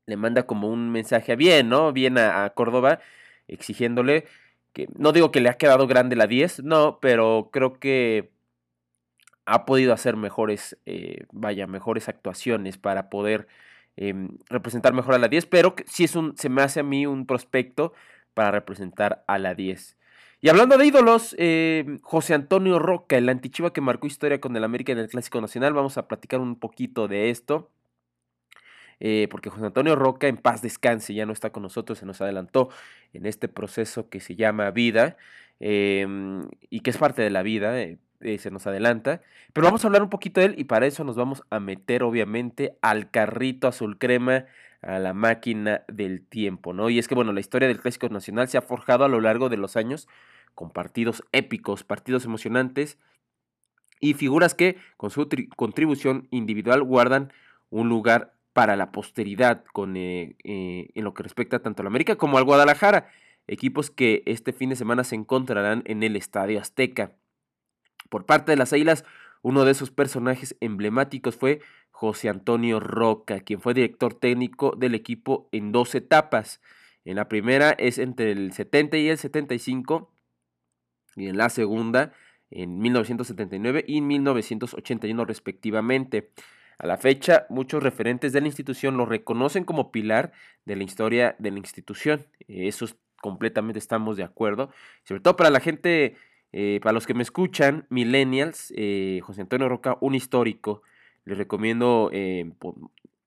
Le 0.06 0.16
manda 0.16 0.44
como 0.46 0.68
un 0.68 0.90
mensaje 0.92 1.32
a 1.32 1.36
bien, 1.36 1.68
¿no? 1.68 1.92
Bien 1.92 2.18
a, 2.18 2.48
Córdoba, 2.50 3.00
exigiéndole 3.48 4.26
que, 4.72 4.88
no 4.98 5.12
digo 5.12 5.32
que 5.32 5.40
le 5.40 5.48
ha 5.48 5.56
quedado 5.58 5.86
grande 5.86 6.16
la 6.16 6.26
10, 6.26 6.64
no, 6.64 6.98
pero 7.00 7.50
creo 7.52 7.80
que 7.80 8.30
ha 9.46 9.64
podido 9.66 9.92
hacer 9.92 10.16
mejores, 10.16 10.78
eh, 10.86 11.26
vaya, 11.32 11.66
mejores 11.66 12.08
actuaciones 12.08 12.78
para 12.78 13.08
poder 13.10 13.48
em, 13.96 14.38
representar 14.50 14.92
mejor 14.92 15.14
a 15.14 15.18
la 15.18 15.28
10, 15.28 15.46
pero 15.46 15.74
sí 15.86 16.04
es 16.04 16.16
un, 16.16 16.36
se 16.36 16.48
me 16.50 16.62
hace 16.62 16.80
a 16.80 16.82
mí 16.82 17.06
un 17.06 17.26
prospecto 17.26 17.94
para 18.34 18.50
representar 18.50 19.24
a 19.26 19.38
la 19.38 19.54
10. 19.54 19.96
Y 20.46 20.48
hablando 20.48 20.78
de 20.78 20.86
ídolos, 20.86 21.34
eh, 21.40 21.98
José 22.02 22.32
Antonio 22.32 22.78
Roca, 22.78 23.18
el 23.18 23.28
antichiva 23.28 23.72
que 23.72 23.80
marcó 23.80 24.06
historia 24.06 24.40
con 24.40 24.54
el 24.54 24.62
América 24.62 24.92
en 24.92 24.98
el 24.98 25.08
Clásico 25.08 25.40
Nacional, 25.40 25.72
vamos 25.72 25.98
a 25.98 26.06
platicar 26.06 26.38
un 26.38 26.54
poquito 26.54 27.08
de 27.08 27.30
esto. 27.30 27.68
Eh, 29.00 29.26
porque 29.28 29.50
José 29.50 29.66
Antonio 29.66 29.96
Roca 29.96 30.28
en 30.28 30.36
paz 30.36 30.62
descanse, 30.62 31.14
ya 31.14 31.26
no 31.26 31.32
está 31.32 31.50
con 31.50 31.64
nosotros, 31.64 31.98
se 31.98 32.06
nos 32.06 32.20
adelantó 32.20 32.68
en 33.12 33.26
este 33.26 33.48
proceso 33.48 34.08
que 34.08 34.20
se 34.20 34.36
llama 34.36 34.70
vida 34.70 35.16
em, 35.58 36.48
y 36.70 36.78
que 36.78 36.90
es 36.90 36.96
parte 36.96 37.22
de 37.22 37.30
la 37.30 37.42
vida, 37.42 37.82
eh, 37.82 37.98
se 38.38 38.52
nos 38.52 38.68
adelanta. 38.68 39.22
Pero 39.52 39.64
vamos 39.64 39.84
a 39.84 39.88
hablar 39.88 40.04
un 40.04 40.10
poquito 40.10 40.38
de 40.38 40.46
él 40.46 40.54
y 40.56 40.62
para 40.62 40.86
eso 40.86 41.02
nos 41.02 41.16
vamos 41.16 41.42
a 41.50 41.58
meter 41.58 42.04
obviamente 42.04 42.78
al 42.82 43.10
carrito 43.10 43.66
azul 43.66 43.98
crema 43.98 44.44
a 44.80 45.00
la 45.00 45.12
máquina 45.12 45.82
del 45.88 46.22
tiempo, 46.24 46.72
¿no? 46.72 46.88
Y 46.88 47.00
es 47.00 47.08
que, 47.08 47.16
bueno, 47.16 47.32
la 47.32 47.40
historia 47.40 47.66
del 47.66 47.80
Clásico 47.80 48.08
Nacional 48.10 48.46
se 48.46 48.58
ha 48.58 48.62
forjado 48.62 49.04
a 49.04 49.08
lo 49.08 49.20
largo 49.20 49.48
de 49.48 49.56
los 49.56 49.76
años 49.76 50.06
con 50.56 50.70
partidos 50.70 51.22
épicos, 51.30 51.84
partidos 51.84 52.24
emocionantes 52.24 52.98
y 54.00 54.14
figuras 54.14 54.54
que 54.54 54.76
con 54.96 55.10
su 55.10 55.28
contribución 55.54 56.26
individual 56.32 56.82
guardan 56.82 57.32
un 57.70 57.88
lugar 57.88 58.34
para 58.52 58.74
la 58.74 58.90
posteridad 58.90 59.64
con, 59.72 59.96
eh, 59.96 60.34
eh, 60.42 60.88
en 60.94 61.04
lo 61.04 61.12
que 61.12 61.22
respecta 61.22 61.60
tanto 61.60 61.82
al 61.82 61.88
América 61.88 62.16
como 62.16 62.38
al 62.38 62.44
Guadalajara, 62.44 63.10
equipos 63.46 63.90
que 63.90 64.22
este 64.24 64.54
fin 64.54 64.70
de 64.70 64.76
semana 64.76 65.04
se 65.04 65.14
encontrarán 65.14 65.82
en 65.84 66.02
el 66.02 66.16
Estadio 66.16 66.58
Azteca. 66.58 67.12
Por 68.08 68.24
parte 68.24 68.52
de 68.52 68.56
las 68.56 68.72
Águilas, 68.72 69.04
uno 69.42 69.66
de 69.66 69.72
esos 69.72 69.90
personajes 69.90 70.56
emblemáticos 70.60 71.36
fue 71.36 71.60
José 71.90 72.30
Antonio 72.30 72.80
Roca, 72.80 73.40
quien 73.40 73.60
fue 73.60 73.74
director 73.74 74.14
técnico 74.14 74.74
del 74.74 74.94
equipo 74.94 75.50
en 75.52 75.70
dos 75.70 75.94
etapas. 75.94 76.62
En 77.04 77.16
la 77.16 77.28
primera 77.28 77.72
es 77.72 77.98
entre 77.98 78.32
el 78.32 78.52
70 78.54 78.96
y 78.96 79.10
el 79.10 79.18
75 79.18 80.15
y 81.16 81.28
en 81.28 81.36
la 81.36 81.48
segunda 81.48 82.12
en 82.50 82.78
1979 82.78 83.84
y 83.86 84.00
1981 84.00 85.24
respectivamente. 85.24 86.30
A 86.78 86.86
la 86.86 86.98
fecha, 86.98 87.46
muchos 87.48 87.82
referentes 87.82 88.32
de 88.34 88.40
la 88.42 88.48
institución 88.48 88.98
lo 88.98 89.06
reconocen 89.06 89.64
como 89.64 89.90
pilar 89.90 90.32
de 90.66 90.76
la 90.76 90.84
historia 90.84 91.34
de 91.38 91.50
la 91.50 91.58
institución. 91.58 92.26
Eso 92.48 92.86
completamente 93.22 93.78
estamos 93.78 94.18
de 94.18 94.24
acuerdo. 94.24 94.70
Sobre 95.04 95.22
todo 95.22 95.36
para 95.36 95.48
la 95.48 95.60
gente, 95.60 96.16
eh, 96.52 96.80
para 96.82 96.92
los 96.92 97.06
que 97.06 97.14
me 97.14 97.22
escuchan, 97.22 97.86
millennials, 97.88 98.74
eh, 98.76 99.20
José 99.22 99.40
Antonio 99.40 99.68
Roca, 99.70 99.96
un 100.02 100.14
histórico. 100.14 100.82
Les 101.24 101.38
recomiendo, 101.38 102.10
eh, 102.12 102.52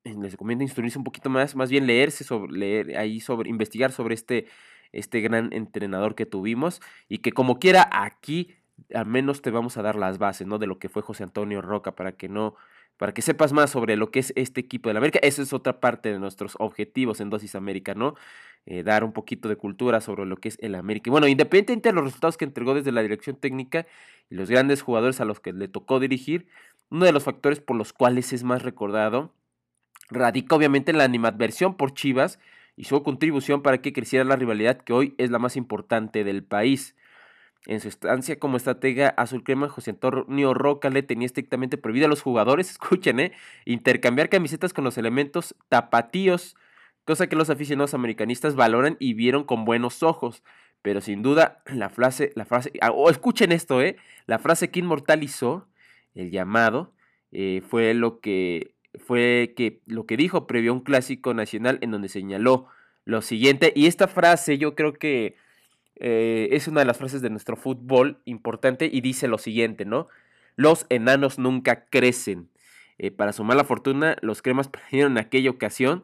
les 0.03 0.31
recomiendo 0.31 0.63
instruirse 0.63 0.99
un 0.99 1.03
poquito 1.03 1.29
más, 1.29 1.55
más 1.55 1.71
bien 1.71 1.87
leerse 1.87 2.23
sobre, 2.23 2.51
leer 2.53 2.97
ahí 2.97 3.19
sobre, 3.19 3.49
investigar 3.49 3.91
sobre 3.91 4.13
este 4.13 4.45
este 4.91 5.21
gran 5.21 5.53
entrenador 5.53 6.15
que 6.15 6.25
tuvimos 6.25 6.81
y 7.07 7.19
que 7.19 7.31
como 7.31 7.59
quiera 7.59 7.89
aquí 7.91 8.55
al 8.93 9.05
menos 9.05 9.41
te 9.41 9.51
vamos 9.51 9.77
a 9.77 9.81
dar 9.81 9.95
las 9.95 10.17
bases, 10.17 10.47
¿no? 10.47 10.57
De 10.57 10.67
lo 10.67 10.79
que 10.79 10.89
fue 10.89 11.01
José 11.01 11.23
Antonio 11.23 11.61
Roca 11.61 11.95
para 11.95 12.13
que 12.13 12.29
no 12.29 12.55
para 12.97 13.13
que 13.13 13.21
sepas 13.21 13.53
más 13.53 13.69
sobre 13.69 13.95
lo 13.95 14.11
que 14.11 14.19
es 14.19 14.33
este 14.35 14.59
equipo 14.59 14.89
de 14.89 14.93
la 14.93 14.99
América. 14.99 15.19
Esa 15.21 15.41
es 15.41 15.53
otra 15.53 15.79
parte 15.79 16.11
de 16.11 16.19
nuestros 16.19 16.55
objetivos 16.59 17.21
en 17.21 17.29
Dosis 17.29 17.55
América, 17.55 17.93
¿no? 17.95 18.15
Eh, 18.65 18.83
dar 18.83 19.05
un 19.05 19.13
poquito 19.13 19.47
de 19.47 19.55
cultura 19.55 20.01
sobre 20.01 20.25
lo 20.25 20.35
que 20.35 20.49
es 20.49 20.57
el 20.59 20.75
América. 20.75 21.09
Y 21.09 21.11
bueno, 21.11 21.27
independientemente 21.27 21.89
de 21.89 21.95
los 21.95 22.03
resultados 22.03 22.35
que 22.35 22.43
entregó 22.43 22.73
desde 22.73 22.91
la 22.91 23.01
dirección 23.01 23.37
técnica 23.37 23.87
y 24.29 24.35
los 24.35 24.49
grandes 24.49 24.81
jugadores 24.81 25.21
a 25.21 25.25
los 25.25 25.39
que 25.39 25.53
le 25.53 25.69
tocó 25.69 26.01
dirigir, 26.01 26.47
uno 26.89 27.05
de 27.05 27.13
los 27.13 27.23
factores 27.23 27.61
por 27.61 27.77
los 27.77 27.93
cuales 27.93 28.33
es 28.33 28.43
más 28.43 28.63
recordado 28.63 29.33
radica 30.09 30.55
obviamente 30.55 30.91
en 30.91 30.97
la 30.97 31.03
animadversión 31.03 31.75
por 31.75 31.93
Chivas 31.93 32.39
y 32.79 32.85
su 32.85 33.03
contribución 33.03 33.61
para 33.61 33.81
que 33.81 33.91
creciera 33.91 34.23
la 34.23 34.37
rivalidad 34.37 34.77
que 34.77 34.93
hoy 34.93 35.13
es 35.17 35.31
la 35.31 35.37
más 35.37 35.57
importante 35.57 36.23
del 36.23 36.45
país. 36.45 36.95
En 37.65 37.81
su 37.81 37.89
estancia 37.89 38.39
como 38.39 38.55
estratega 38.55 39.09
azul 39.09 39.43
crema, 39.43 39.67
José 39.67 39.91
Antonio 39.91 40.53
Roca 40.53 40.89
le 40.89 41.03
tenía 41.03 41.25
estrictamente 41.25 41.77
prohibido 41.77 42.05
a 42.05 42.09
los 42.09 42.21
jugadores, 42.21 42.69
escuchen, 42.71 43.19
eh, 43.19 43.33
intercambiar 43.65 44.29
camisetas 44.29 44.71
con 44.71 44.85
los 44.85 44.97
elementos 44.97 45.57
tapatíos, 45.67 46.55
cosa 47.03 47.27
que 47.27 47.35
los 47.35 47.49
aficionados 47.49 47.93
americanistas 47.93 48.55
valoran 48.55 48.95
y 48.97 49.13
vieron 49.13 49.43
con 49.43 49.65
buenos 49.65 50.01
ojos. 50.01 50.41
Pero 50.81 51.01
sin 51.01 51.21
duda, 51.21 51.61
la 51.65 51.89
frase, 51.89 52.31
la 52.35 52.45
frase, 52.45 52.71
ah, 52.79 52.91
o 52.91 53.09
escuchen 53.09 53.51
esto, 53.51 53.81
eh, 53.81 53.97
la 54.25 54.39
frase 54.39 54.71
que 54.71 54.79
inmortalizó 54.79 55.67
el 56.15 56.31
llamado 56.31 56.93
eh, 57.33 57.61
fue 57.67 57.93
lo 57.93 58.21
que 58.21 58.73
fue 58.95 59.53
que 59.55 59.81
lo 59.85 60.05
que 60.05 60.17
dijo 60.17 60.47
previo 60.47 60.71
a 60.71 60.75
un 60.75 60.81
clásico 60.81 61.33
nacional 61.33 61.77
en 61.81 61.91
donde 61.91 62.09
señaló 62.09 62.67
lo 63.05 63.21
siguiente, 63.21 63.71
y 63.75 63.87
esta 63.87 64.07
frase 64.07 64.57
yo 64.57 64.75
creo 64.75 64.93
que 64.93 65.35
eh, 65.95 66.49
es 66.51 66.67
una 66.67 66.81
de 66.81 66.85
las 66.85 66.97
frases 66.97 67.21
de 67.21 67.29
nuestro 67.29 67.55
fútbol 67.55 68.19
importante 68.25 68.89
y 68.91 69.01
dice 69.01 69.27
lo 69.27 69.37
siguiente, 69.37 69.85
¿no? 69.85 70.07
Los 70.55 70.85
enanos 70.89 71.39
nunca 71.39 71.85
crecen. 71.89 72.49
Eh, 72.97 73.11
para 73.11 73.33
su 73.33 73.43
mala 73.43 73.63
fortuna, 73.63 74.17
los 74.21 74.41
cremas 74.41 74.67
perdieron 74.69 75.13
en 75.13 75.17
aquella 75.19 75.49
ocasión 75.49 76.03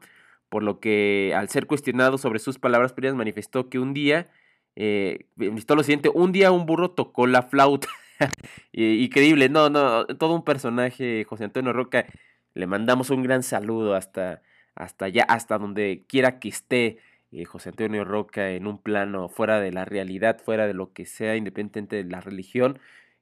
por 0.50 0.64
lo 0.64 0.80
que 0.80 1.34
al 1.36 1.50
ser 1.50 1.68
cuestionado 1.68 2.18
sobre 2.18 2.40
sus 2.40 2.60
palabras 2.60 2.94
previas 2.94 3.16
manifestó 3.16 3.70
que 3.70 3.80
un 3.80 3.94
día, 3.94 4.30
eh, 4.76 5.26
lo 5.36 5.84
siguiente, 5.84 6.10
un 6.14 6.32
día 6.32 6.52
un 6.52 6.66
burro 6.66 6.92
tocó 6.92 7.28
la 7.28 7.44
flauta. 7.44 7.88
Increíble, 8.72 9.50
no, 9.50 9.70
no, 9.70 10.06
todo 10.06 10.36
un 10.36 10.44
personaje, 10.44 11.26
José 11.26 11.46
Antonio 11.46 11.74
Roca, 11.74 12.06
le 12.56 12.68
mandamos 12.68 13.12
un 13.12 13.22
gran 13.22 13.44
saludo 13.44 13.96
hasta, 13.96 14.42
hasta 14.74 15.06
allá, 15.06 15.24
hasta 15.28 15.60
donde 15.60 16.04
quiera 16.08 16.40
que 16.40 16.50
esté. 16.50 16.98
Eh, 17.32 17.44
José 17.46 17.70
Antonio 17.70 18.06
Roca 18.06 18.52
en 18.52 18.66
un 18.66 18.78
plano 18.78 19.30
fuera 19.30 19.60
de 19.60 19.72
la 19.72 19.84
realidad, 19.84 20.40
fuera 20.44 20.68
de 20.68 20.74
lo 20.74 20.94
que 20.94 21.06
sea, 21.06 21.36
independiente 21.36 21.98
de 22.04 22.10
la 22.10 22.22
religión 22.22 22.80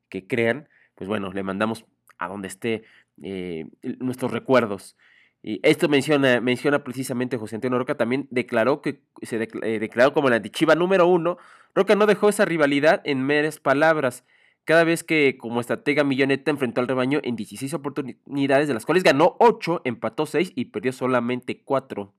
que 0.10 0.28
crean, 0.28 0.70
pues 0.94 1.08
bueno, 1.08 1.32
le 1.34 1.42
mandamos 1.42 1.86
a 2.20 2.28
donde 2.28 2.48
esté 2.48 2.84
eh, 3.24 3.66
nuestros 4.00 4.32
recuerdos. 4.32 4.96
Y 5.42 5.60
esto 5.64 5.90
menciona, 5.90 6.40
menciona 6.40 6.84
precisamente 6.84 7.38
José 7.38 7.56
Antonio 7.56 7.80
Roca, 7.80 7.96
también 7.96 8.28
declaró 8.30 8.82
que 8.82 9.02
se 9.24 9.42
eh, 9.42 9.80
declaró 9.80 10.14
como 10.14 10.30
la 10.30 10.36
antichiva 10.38 10.76
número 10.76 11.08
uno. 11.08 11.38
Roca 11.74 11.96
no 11.96 12.06
dejó 12.06 12.30
esa 12.30 12.46
rivalidad 12.46 13.02
en 13.04 13.24
meras 13.24 13.60
palabras. 13.60 14.24
Cada 14.66 14.84
vez 14.84 15.04
que 15.04 15.38
como 15.38 15.60
estratega 15.60 16.04
milloneta 16.04 16.52
enfrentó 16.52 16.82
al 16.82 16.88
rebaño 16.88 17.20
en 17.24 17.36
16 17.36 17.74
oportunidades, 17.74 18.68
de 18.68 18.74
las 18.74 18.86
cuales 18.86 19.04
ganó 19.04 19.36
8, 19.40 19.82
empató 19.84 20.26
6 20.26 20.54
y 20.56 20.66
perdió 20.66 20.94
solamente 20.94 21.62
4. 21.64 22.14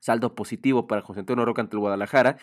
Saldo 0.00 0.34
positivo 0.34 0.86
para 0.86 1.00
José 1.00 1.20
Antonio 1.20 1.44
Roca 1.44 1.62
ante 1.62 1.76
el 1.76 1.80
Guadalajara, 1.80 2.36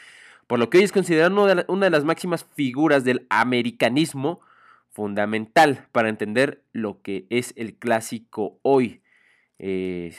por 0.48 0.58
lo 0.58 0.70
que 0.70 0.80
hoy 0.80 0.84
es 0.84 0.92
considerado 0.92 1.66
una 1.68 1.86
de 1.86 1.92
las 1.92 2.04
máximas 2.04 2.46
figuras 2.56 3.04
del 3.04 3.28
americanismo, 3.30 4.42
fundamental 4.90 5.88
para 5.92 6.10
entender 6.10 6.64
lo 6.74 7.02
que 7.02 7.26
es 7.30 7.54
el 7.56 7.76
clásico 7.76 8.60
hoy. 8.62 9.02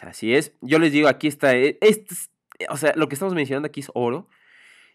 así 0.02 0.35
es. 0.35 0.54
Yo 0.61 0.78
les 0.78 0.92
digo, 0.92 1.09
aquí 1.09 1.28
está. 1.28 1.54
Eh, 1.56 1.78
este 1.80 2.14
o 2.68 2.76
sea, 2.76 2.92
lo 2.97 3.09
que 3.09 3.14
estamos 3.14 3.35
mencionando 3.35 3.66
aquí 3.66 3.80
es 3.80 3.90
oro. 3.94 4.28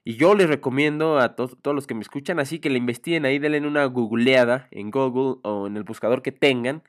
Y 0.08 0.16
yo 0.16 0.36
les 0.36 0.48
recomiendo 0.48 1.20
a 1.20 1.36
todos 1.36 1.76
los 1.76 1.86
que 1.86 1.94
me 1.94 2.00
escuchan, 2.00 2.40
así 2.40 2.60
que 2.60 2.70
le 2.70 2.78
investiguen 2.78 3.26
ahí, 3.26 3.40
denle 3.40 3.68
una 3.68 3.84
googleada 3.84 4.70
en 4.72 4.90
Google 4.90 5.42
o 5.44 5.68
en 5.68 5.76
el 5.76 5.84
buscador 5.84 6.22
que 6.22 6.32
tengan 6.32 6.82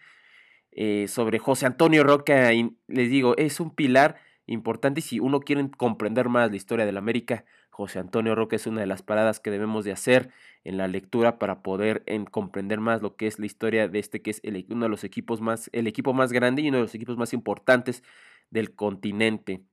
eh, 0.70 1.08
sobre 1.08 1.40
José 1.40 1.66
Antonio 1.66 2.04
Roca. 2.04 2.52
Les 2.86 3.10
digo, 3.10 3.36
es 3.36 3.58
un 3.58 3.74
pilar 3.74 4.20
importante 4.46 5.00
y 5.00 5.02
si 5.02 5.18
uno 5.18 5.40
quiere 5.40 5.68
comprender 5.76 6.28
más 6.28 6.50
la 6.50 6.56
historia 6.56 6.86
de 6.86 6.92
la 6.92 7.00
América, 7.00 7.44
José 7.70 7.98
Antonio 7.98 8.36
Roca 8.36 8.54
es 8.54 8.68
una 8.68 8.82
de 8.82 8.86
las 8.86 9.02
paradas 9.02 9.40
que 9.40 9.50
debemos 9.50 9.84
de 9.84 9.90
hacer 9.90 10.30
en 10.62 10.76
la 10.76 10.86
lectura 10.86 11.40
para 11.40 11.60
poder 11.60 12.04
comprender 12.30 12.78
más 12.78 13.02
lo 13.02 13.16
que 13.16 13.26
es 13.26 13.40
la 13.40 13.46
historia 13.46 13.88
de 13.88 13.98
este 13.98 14.22
que 14.22 14.30
es 14.30 14.40
uno 14.68 14.84
de 14.84 14.90
los 14.90 15.02
equipos 15.02 15.40
más, 15.40 15.70
el 15.72 15.88
equipo 15.88 16.12
más 16.12 16.30
grande 16.30 16.62
y 16.62 16.68
uno 16.68 16.76
de 16.76 16.84
los 16.84 16.94
equipos 16.94 17.16
más 17.16 17.32
importantes 17.32 18.04
del 18.50 18.76
continente. 18.76 19.64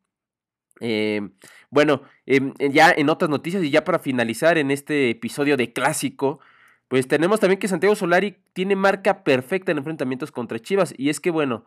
Eh, 0.82 1.22
bueno, 1.70 2.02
em, 2.26 2.54
ya 2.72 2.92
en 2.92 3.10
otras 3.10 3.30
noticias 3.30 3.64
y 3.64 3.70
ya 3.70 3.84
para 3.84 4.00
finalizar 4.00 4.58
en 4.58 4.72
este 4.72 5.10
episodio 5.10 5.58
de 5.58 5.74
clásico, 5.74 6.40
pues 6.88 7.08
tenemos 7.08 7.40
también 7.40 7.60
que 7.60 7.68
Santiago 7.68 7.96
Solari 7.96 8.38
tiene 8.54 8.76
marca 8.76 9.24
perfecta 9.24 9.72
en 9.72 9.80
enfrentamientos 9.80 10.32
contra 10.32 10.60
Chivas 10.60 10.94
y 10.98 11.10
es 11.10 11.20
que 11.20 11.32
bueno, 11.32 11.66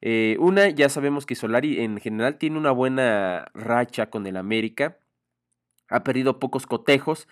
eh, 0.00 0.36
una, 0.40 0.68
ya 0.70 0.88
sabemos 0.88 1.26
que 1.26 1.34
Solari 1.34 1.80
en 1.80 1.98
general 1.98 2.38
tiene 2.38 2.58
una 2.58 2.70
buena 2.70 3.46
racha 3.54 4.10
con 4.10 4.26
el 4.26 4.36
América 4.36 4.96
ha 5.90 6.04
perdido 6.04 6.38
pocos 6.38 6.66
cotejos. 6.66 7.28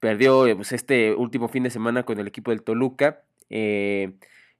Perdió 0.00 0.46
eh, 0.46 0.56
pues, 0.56 0.72
este 0.72 1.14
último 1.14 1.48
fin 1.48 1.62
de 1.62 1.70
semana 1.70 2.02
con 2.02 2.18
el 2.18 2.26
equipo 2.26 2.50
del 2.50 2.62
Toluca. 2.62 3.22
Eh, 3.50 4.14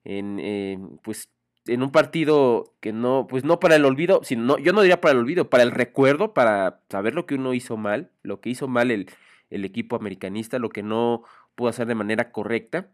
en, 0.05 0.99
pues, 1.03 1.31
en 1.67 1.83
un 1.83 1.93
partido 1.93 2.75
que 2.81 2.93
no, 2.93 3.27
pues 3.29 3.45
no 3.45 3.61
para 3.61 3.77
el 3.77 3.85
olvido, 3.85 4.21
sino 4.25 4.59
yo 4.59 4.73
no 4.73 4.83
diría 4.83 5.01
para 5.01 5.13
el 5.13 5.19
olvido, 5.19 5.49
para 5.51 5.63
el 5.63 5.71
recuerdo, 5.71 6.35
para 6.35 6.81
saber 6.89 7.15
lo 7.15 7.27
que 7.27 7.37
uno 7.37 7.55
hizo 7.55 7.77
mal, 7.77 8.11
lo 8.23 8.41
que 8.41 8.51
hizo 8.51 8.69
mal 8.69 8.91
el, 8.91 9.11
el 9.51 9.65
equipo 9.65 9.97
americanista, 9.97 10.59
lo 10.59 10.71
que 10.71 10.83
no 10.83 11.23
pudo 11.55 11.69
hacer 11.69 11.87
de 11.87 11.95
manera 11.95 12.33
correcta. 12.33 12.89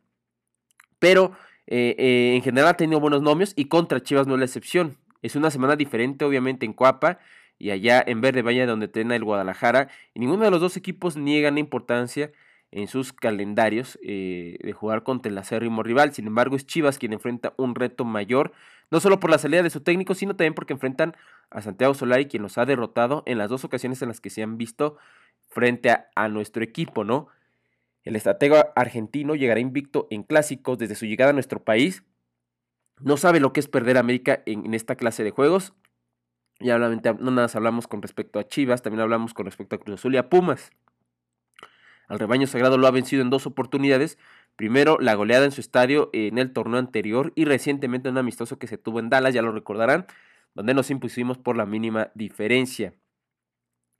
Pero 0.98 1.32
en 1.66 2.42
general 2.42 2.70
ha 2.70 2.76
tenido 2.76 3.00
buenos 3.00 3.22
nomios 3.22 3.52
y 3.54 3.66
contra 3.66 4.02
Chivas 4.02 4.26
no 4.26 4.34
es 4.34 4.40
la 4.40 4.46
excepción. 4.46 4.96
Es 5.22 5.36
una 5.36 5.50
semana 5.50 5.76
diferente, 5.76 6.24
obviamente, 6.24 6.64
en 6.66 6.72
Cuapa 6.72 7.18
y 7.58 7.70
allá 7.70 8.02
en 8.06 8.20
Verde 8.20 8.42
Valle 8.42 8.66
donde 8.66 8.88
tiene 8.88 9.16
el 9.16 9.24
Guadalajara. 9.24 9.88
Y 10.14 10.20
ninguno 10.20 10.44
de 10.44 10.50
los 10.50 10.60
dos 10.60 10.76
equipos 10.76 11.16
niegan 11.16 11.58
importancia 11.58 12.32
en 12.70 12.86
sus 12.86 13.12
calendarios 13.12 13.98
eh, 14.02 14.58
de 14.62 14.72
jugar 14.72 15.02
contra 15.02 15.30
el 15.30 15.38
acérrimo 15.38 15.82
rival. 15.82 16.12
Sin 16.12 16.26
embargo, 16.26 16.56
es 16.56 16.66
Chivas 16.66 16.98
quien 16.98 17.12
enfrenta 17.12 17.54
un 17.56 17.74
reto 17.74 18.04
mayor, 18.04 18.52
no 18.90 19.00
solo 19.00 19.20
por 19.20 19.30
la 19.30 19.38
salida 19.38 19.62
de 19.62 19.70
su 19.70 19.80
técnico, 19.80 20.14
sino 20.14 20.36
también 20.36 20.54
porque 20.54 20.74
enfrentan 20.74 21.16
a 21.50 21.62
Santiago 21.62 21.94
Solari, 21.94 22.26
quien 22.26 22.42
los 22.42 22.58
ha 22.58 22.66
derrotado 22.66 23.22
en 23.26 23.38
las 23.38 23.48
dos 23.48 23.64
ocasiones 23.64 24.02
en 24.02 24.08
las 24.08 24.20
que 24.20 24.30
se 24.30 24.42
han 24.42 24.58
visto 24.58 24.98
frente 25.48 25.90
a, 26.14 26.28
nuestro 26.28 26.62
equipo, 26.62 27.04
¿no? 27.04 27.28
El 28.04 28.16
estratega 28.16 28.72
argentino 28.76 29.34
llegará 29.34 29.60
invicto 29.60 30.06
en 30.10 30.22
clásicos 30.22 30.78
desde 30.78 30.94
su 30.94 31.06
llegada 31.06 31.30
a 31.30 31.34
nuestro 31.34 31.64
país. 31.64 32.04
No 33.00 33.16
sabe 33.16 33.40
lo 33.40 33.52
que 33.52 33.60
es 33.60 33.68
perder 33.68 33.96
a 33.96 34.00
América 34.00 34.42
en, 34.46 34.74
esta 34.74 34.96
clase 34.96 35.24
de 35.24 35.30
juegos. 35.30 35.72
Ya 36.60 36.78
no 36.78 36.88
nada 36.90 37.30
más 37.30 37.56
hablamos 37.56 37.86
con 37.86 38.02
respecto 38.02 38.38
a 38.38 38.44
Chivas, 38.46 38.82
también 38.82 39.00
hablamos 39.00 39.32
con 39.32 39.46
respecto 39.46 39.76
a 39.76 39.78
Cruz 39.78 40.00
Azul 40.00 40.14
y 40.14 40.18
a 40.18 40.28
Pumas. 40.28 40.70
Al 42.08 42.18
rebaño 42.18 42.46
sagrado 42.46 42.78
lo 42.78 42.86
ha 42.86 42.90
vencido 42.90 43.22
en 43.22 43.30
dos 43.30 43.46
oportunidades. 43.46 44.18
Primero, 44.56 44.98
la 44.98 45.14
goleada 45.14 45.44
en 45.44 45.52
su 45.52 45.60
estadio 45.60 46.08
en 46.14 46.38
el 46.38 46.52
torneo 46.52 46.78
anterior 46.78 47.32
y 47.34 47.44
recientemente 47.44 48.08
un 48.08 48.18
amistoso 48.18 48.58
que 48.58 48.66
se 48.66 48.78
tuvo 48.78 48.98
en 48.98 49.10
Dallas, 49.10 49.34
ya 49.34 49.42
lo 49.42 49.52
recordarán, 49.52 50.06
donde 50.54 50.74
nos 50.74 50.90
impusimos 50.90 51.38
por 51.38 51.56
la 51.56 51.66
mínima 51.66 52.10
diferencia. 52.14 52.94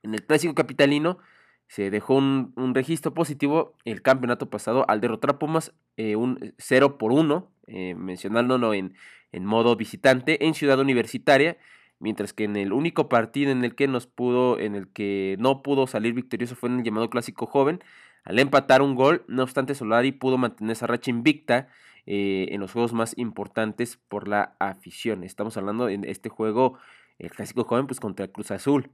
En 0.01 0.15
el 0.15 0.25
clásico 0.25 0.55
capitalino 0.55 1.19
se 1.67 1.91
dejó 1.91 2.15
un, 2.15 2.73
registro 2.73 3.13
positivo 3.13 3.77
el 3.85 4.01
campeonato 4.01 4.49
pasado 4.49 4.85
al 4.89 5.01
derrotar 5.01 5.31
a 5.31 5.39
Pumas 5.39 5.73
eh, 5.97 6.15
un 6.15 6.55
0 6.57 6.97
por 6.97 7.11
1, 7.11 7.51
eh, 7.67 7.93
mencionándolo 7.93 8.73
en, 8.73 8.95
en 9.31 9.45
modo 9.45 9.75
visitante 9.75 10.47
en 10.47 10.55
Ciudad 10.55 10.79
Universitaria 10.79 11.57
mientras 11.99 12.33
que 12.33 12.45
en 12.45 12.55
el 12.55 12.73
único 12.73 13.09
partido 13.09 13.51
en 13.51 13.63
el 13.63 13.75
que 13.75 13.87
nos 13.87 14.07
pudo, 14.07 14.59
en 14.59 14.75
el 14.75 14.87
que 14.87 15.35
no 15.39 15.61
pudo 15.61 15.87
salir 15.87 16.13
victorioso 16.13 16.55
fue 16.55 16.69
en 16.69 16.79
el 16.79 16.83
llamado 16.83 17.09
clásico 17.09 17.45
joven, 17.45 17.81
al 18.23 18.39
empatar 18.39 18.81
un 18.81 18.95
gol, 18.95 19.23
no 19.27 19.43
obstante 19.43 19.75
Solari 19.75 20.11
pudo 20.11 20.37
mantener 20.37 20.73
esa 20.73 20.87
racha 20.87 21.09
invicta 21.09 21.67
eh, 22.05 22.47
en 22.51 22.61
los 22.61 22.71
juegos 22.71 22.93
más 22.93 23.17
importantes 23.17 23.97
por 24.07 24.27
la 24.27 24.55
afición. 24.59 25.23
Estamos 25.23 25.57
hablando 25.57 25.89
en 25.89 26.03
este 26.03 26.29
juego, 26.29 26.77
el 27.17 27.31
clásico 27.31 27.63
joven, 27.63 27.87
pues 27.87 27.99
contra 27.99 28.27
Cruz 28.27 28.51
Azul. 28.51 28.91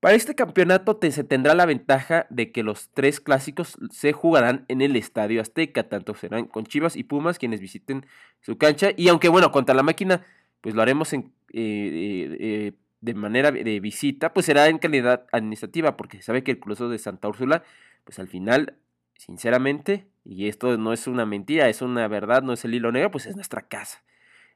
Para 0.00 0.14
este 0.14 0.34
campeonato 0.34 0.98
se 1.10 1.24
tendrá 1.24 1.54
la 1.54 1.66
ventaja 1.66 2.26
de 2.30 2.52
que 2.52 2.62
los 2.62 2.90
tres 2.90 3.20
clásicos 3.20 3.78
se 3.90 4.12
jugarán 4.12 4.64
en 4.68 4.82
el 4.82 4.94
Estadio 4.94 5.40
Azteca, 5.40 5.88
tanto 5.88 6.14
serán 6.14 6.46
con 6.46 6.64
Chivas 6.64 6.96
y 6.96 7.02
Pumas 7.02 7.38
quienes 7.38 7.60
visiten 7.60 8.06
su 8.40 8.58
cancha, 8.58 8.90
y 8.96 9.08
aunque 9.08 9.28
bueno, 9.28 9.50
contra 9.50 9.74
la 9.74 9.82
máquina 9.82 10.24
pues 10.66 10.74
lo 10.74 10.82
haremos 10.82 11.12
en, 11.12 11.32
eh, 11.52 12.36
eh, 12.40 12.72
de 13.00 13.14
manera 13.14 13.52
de 13.52 13.78
visita, 13.78 14.34
pues 14.34 14.46
será 14.46 14.66
en 14.66 14.78
calidad 14.78 15.24
administrativa, 15.30 15.96
porque 15.96 16.16
se 16.16 16.24
sabe 16.24 16.42
que 16.42 16.50
el 16.50 16.58
Club 16.58 16.90
de 16.90 16.98
Santa 16.98 17.28
Úrsula, 17.28 17.62
pues 18.02 18.18
al 18.18 18.26
final, 18.26 18.74
sinceramente, 19.16 20.08
y 20.24 20.48
esto 20.48 20.76
no 20.76 20.92
es 20.92 21.06
una 21.06 21.24
mentira, 21.24 21.68
es 21.68 21.82
una 21.82 22.08
verdad, 22.08 22.42
no 22.42 22.52
es 22.52 22.64
el 22.64 22.74
hilo 22.74 22.90
negro, 22.90 23.12
pues 23.12 23.26
es 23.26 23.36
nuestra 23.36 23.68
casa, 23.68 24.02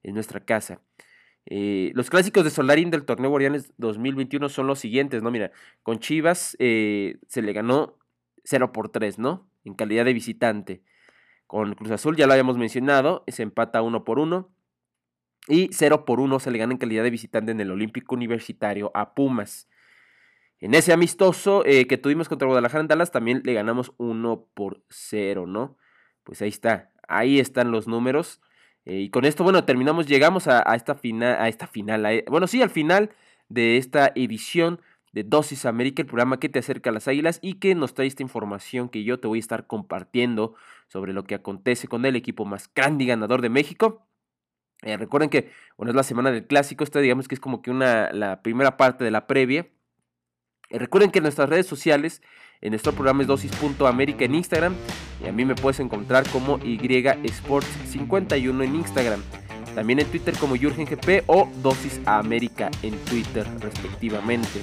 es 0.03 0.13
nuestra 0.13 0.41
casa. 0.41 0.81
Eh, 1.47 1.93
los 1.95 2.11
clásicos 2.11 2.43
de 2.43 2.51
Solarín 2.51 2.91
del 2.91 3.05
torneo 3.05 3.31
Guardianes 3.31 3.73
2021 3.77 4.49
son 4.49 4.67
los 4.67 4.81
siguientes, 4.81 5.23
¿no? 5.23 5.31
Mira, 5.31 5.53
con 5.85 6.01
Chivas 6.01 6.57
se 6.59 7.41
le 7.41 7.53
ganó 7.53 7.99
0 8.43 8.73
por 8.73 8.89
3, 8.89 9.21
¿no? 9.21 9.49
En 9.65 9.75
calidad 9.75 10.07
de 10.07 10.13
visitante. 10.13 10.83
Con 11.47 11.73
Cruz 11.75 11.93
Azul 11.93 12.17
ya 12.17 12.27
lo 12.27 12.33
habíamos 12.33 12.59
mencionado, 12.59 13.23
se 13.29 13.45
empata 13.45 13.81
1 13.81 14.03
por 14.03 14.19
1. 14.19 14.51
Y 15.49 15.71
0 15.73 16.05
por 16.05 16.21
1 16.21 16.39
se 16.41 16.51
le 16.51 16.59
gana 16.59 16.73
en 16.73 16.79
calidad 16.79 17.03
de 17.03 17.11
visitante 17.11 17.53
en 17.53 17.61
el 17.61 17.71
Olímpico 17.71 18.15
Universitario 18.15 18.91
a 18.95 19.15
Pumas. 19.15 19.69
En 20.61 20.75
ese 20.75 20.93
amistoso 20.93 21.65
eh, 21.65 21.87
que 21.87 21.97
tuvimos 21.97 22.29
contra 22.29 22.47
Guadalajara 22.47 22.83
en 22.83 22.89
Dallas 22.89 23.11
también 23.11 23.41
le 23.45 23.55
ganamos 23.55 23.93
1 23.97 24.47
por 24.55 24.83
0, 24.91 25.47
¿no? 25.47 25.77
Pues 26.23 26.43
ahí 26.43 26.51
está, 26.51 26.91
ahí 27.09 27.41
están 27.41 27.71
los 27.71 27.89
números. 27.89 28.41
Eh, 28.85 29.01
y 29.01 29.11
con 29.11 29.25
esto, 29.25 29.43
bueno, 29.43 29.65
terminamos, 29.65 30.07
llegamos 30.07 30.47
a, 30.49 30.61
esta 30.75 30.95
final, 30.95 31.37
a 31.41 31.49
esta 31.49 31.67
final, 31.67 32.25
bueno, 32.29 32.47
sí, 32.47 32.63
al 32.63 32.71
final 32.71 33.11
de 33.49 33.77
esta 33.79 34.13
edición 34.15 34.81
de 35.13 35.25
Dosis 35.25 35.67
América, 35.67 36.03
el 36.03 36.07
programa 36.07 36.39
que 36.39 36.49
te 36.49 36.61
acerca 36.61 36.91
a 36.91 36.93
las 36.93 37.09
águilas 37.09 37.41
y 37.43 37.55
que 37.55 37.75
nos 37.75 37.95
trae 37.95 38.07
esta 38.07 38.23
información 38.23 38.89
que 38.89 39.03
yo 39.03 39.19
te 39.19 39.29
voy 39.29 39.39
a 39.39 39.41
estar 39.41 39.67
compartiendo 39.67 40.55
sobre 40.89 41.13
lo 41.13 41.25
que 41.25 41.35
acontece 41.35 41.89
con 41.89 42.05
el 42.05 42.17
equipo 42.17 42.45
más 42.45 42.71
grande 42.75 43.05
y 43.05 43.07
ganador 43.09 43.43
de 43.43 43.49
México. 43.49 44.07
Eh, 44.83 44.97
recuerden 44.97 45.29
que, 45.29 45.51
bueno, 45.77 45.91
es 45.91 45.97
la 45.97 46.03
semana 46.03 46.31
del 46.31 46.47
clásico, 46.47 46.85
esta 46.85 47.01
digamos 47.01 47.29
que 47.29 47.35
es 47.35 47.41
como 47.41 47.63
que 47.63 47.71
una, 47.71 48.13
la 48.13 48.43
primera 48.43 48.77
parte 48.77 49.05
de 49.05 49.11
la 49.11 49.27
previa. 49.27 49.69
Recuerden 50.71 51.11
que 51.11 51.19
en 51.19 51.25
nuestras 51.25 51.49
redes 51.49 51.67
sociales, 51.67 52.23
en 52.61 52.71
nuestro 52.71 52.93
programa 52.93 53.23
es 53.23 53.29
dosis.america 53.29 54.25
en 54.25 54.35
Instagram, 54.35 54.75
y 55.23 55.29
a 55.29 55.33
mí 55.33 55.45
me 55.45 55.55
puedes 55.55 55.81
encontrar 55.81 56.29
como 56.31 56.59
Y 56.59 56.79
Sports 57.25 57.69
51 57.87 58.63
en 58.63 58.77
Instagram. 58.77 59.23
También 59.75 60.01
en 60.01 60.07
Twitter 60.07 60.35
como 60.39 60.57
Jurgen 60.57 60.87
GP 60.87 61.25
o 61.27 61.49
Dosis 61.63 62.01
América 62.07 62.71
en 62.83 62.97
Twitter 63.05 63.47
respectivamente. 63.61 64.63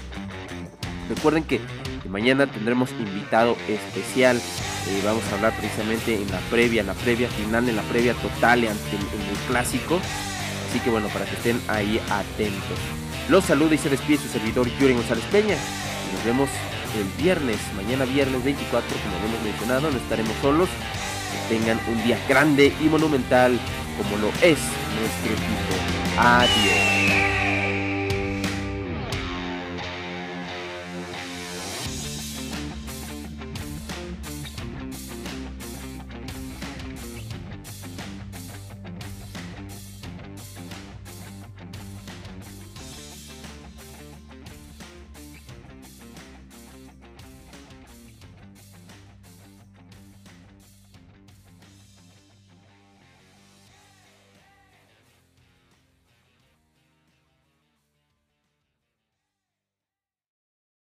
Recuerden 1.09 1.43
que 1.43 1.61
mañana 2.09 2.47
tendremos 2.47 2.91
invitado 2.91 3.57
especial. 3.67 4.37
Eh, 4.37 5.01
vamos 5.03 5.23
a 5.31 5.35
hablar 5.35 5.53
precisamente 5.57 6.15
en 6.15 6.29
la 6.31 6.39
previa, 6.51 6.83
la 6.83 6.93
previa 6.93 7.29
final, 7.29 7.67
en 7.67 7.75
la 7.75 7.81
previa 7.83 8.13
total 8.15 8.67
ante 8.67 8.95
el, 8.95 9.21
en 9.21 9.29
el 9.29 9.37
clásico. 9.47 9.99
Así 10.69 10.79
que 10.79 10.89
bueno, 10.89 11.07
para 11.09 11.25
que 11.25 11.35
estén 11.35 11.61
ahí 11.67 11.99
atentos. 12.09 12.77
Los 13.29 13.45
saluda 13.45 13.75
y 13.75 13.77
se 13.77 13.89
despide 13.89 14.17
su 14.17 14.27
servidor 14.29 14.67
Yuri 14.79 14.93
González 14.93 15.25
Peña. 15.31 15.55
Nos 16.13 16.25
vemos 16.25 16.49
el 16.97 17.23
viernes, 17.23 17.57
mañana 17.75 18.05
viernes 18.05 18.43
24, 18.43 18.89
como 19.03 19.17
hemos 19.27 19.43
mencionado, 19.43 19.91
no 19.91 19.97
estaremos 19.97 20.35
solos. 20.41 20.69
Que 21.49 21.55
tengan 21.55 21.79
un 21.89 22.01
día 22.03 22.17
grande 22.29 22.73
y 22.81 22.85
monumental 22.85 23.59
como 23.97 24.17
lo 24.17 24.29
es 24.41 24.59
nuestro 24.97 25.33
equipo. 25.33 25.73
Adiós. 26.17 26.96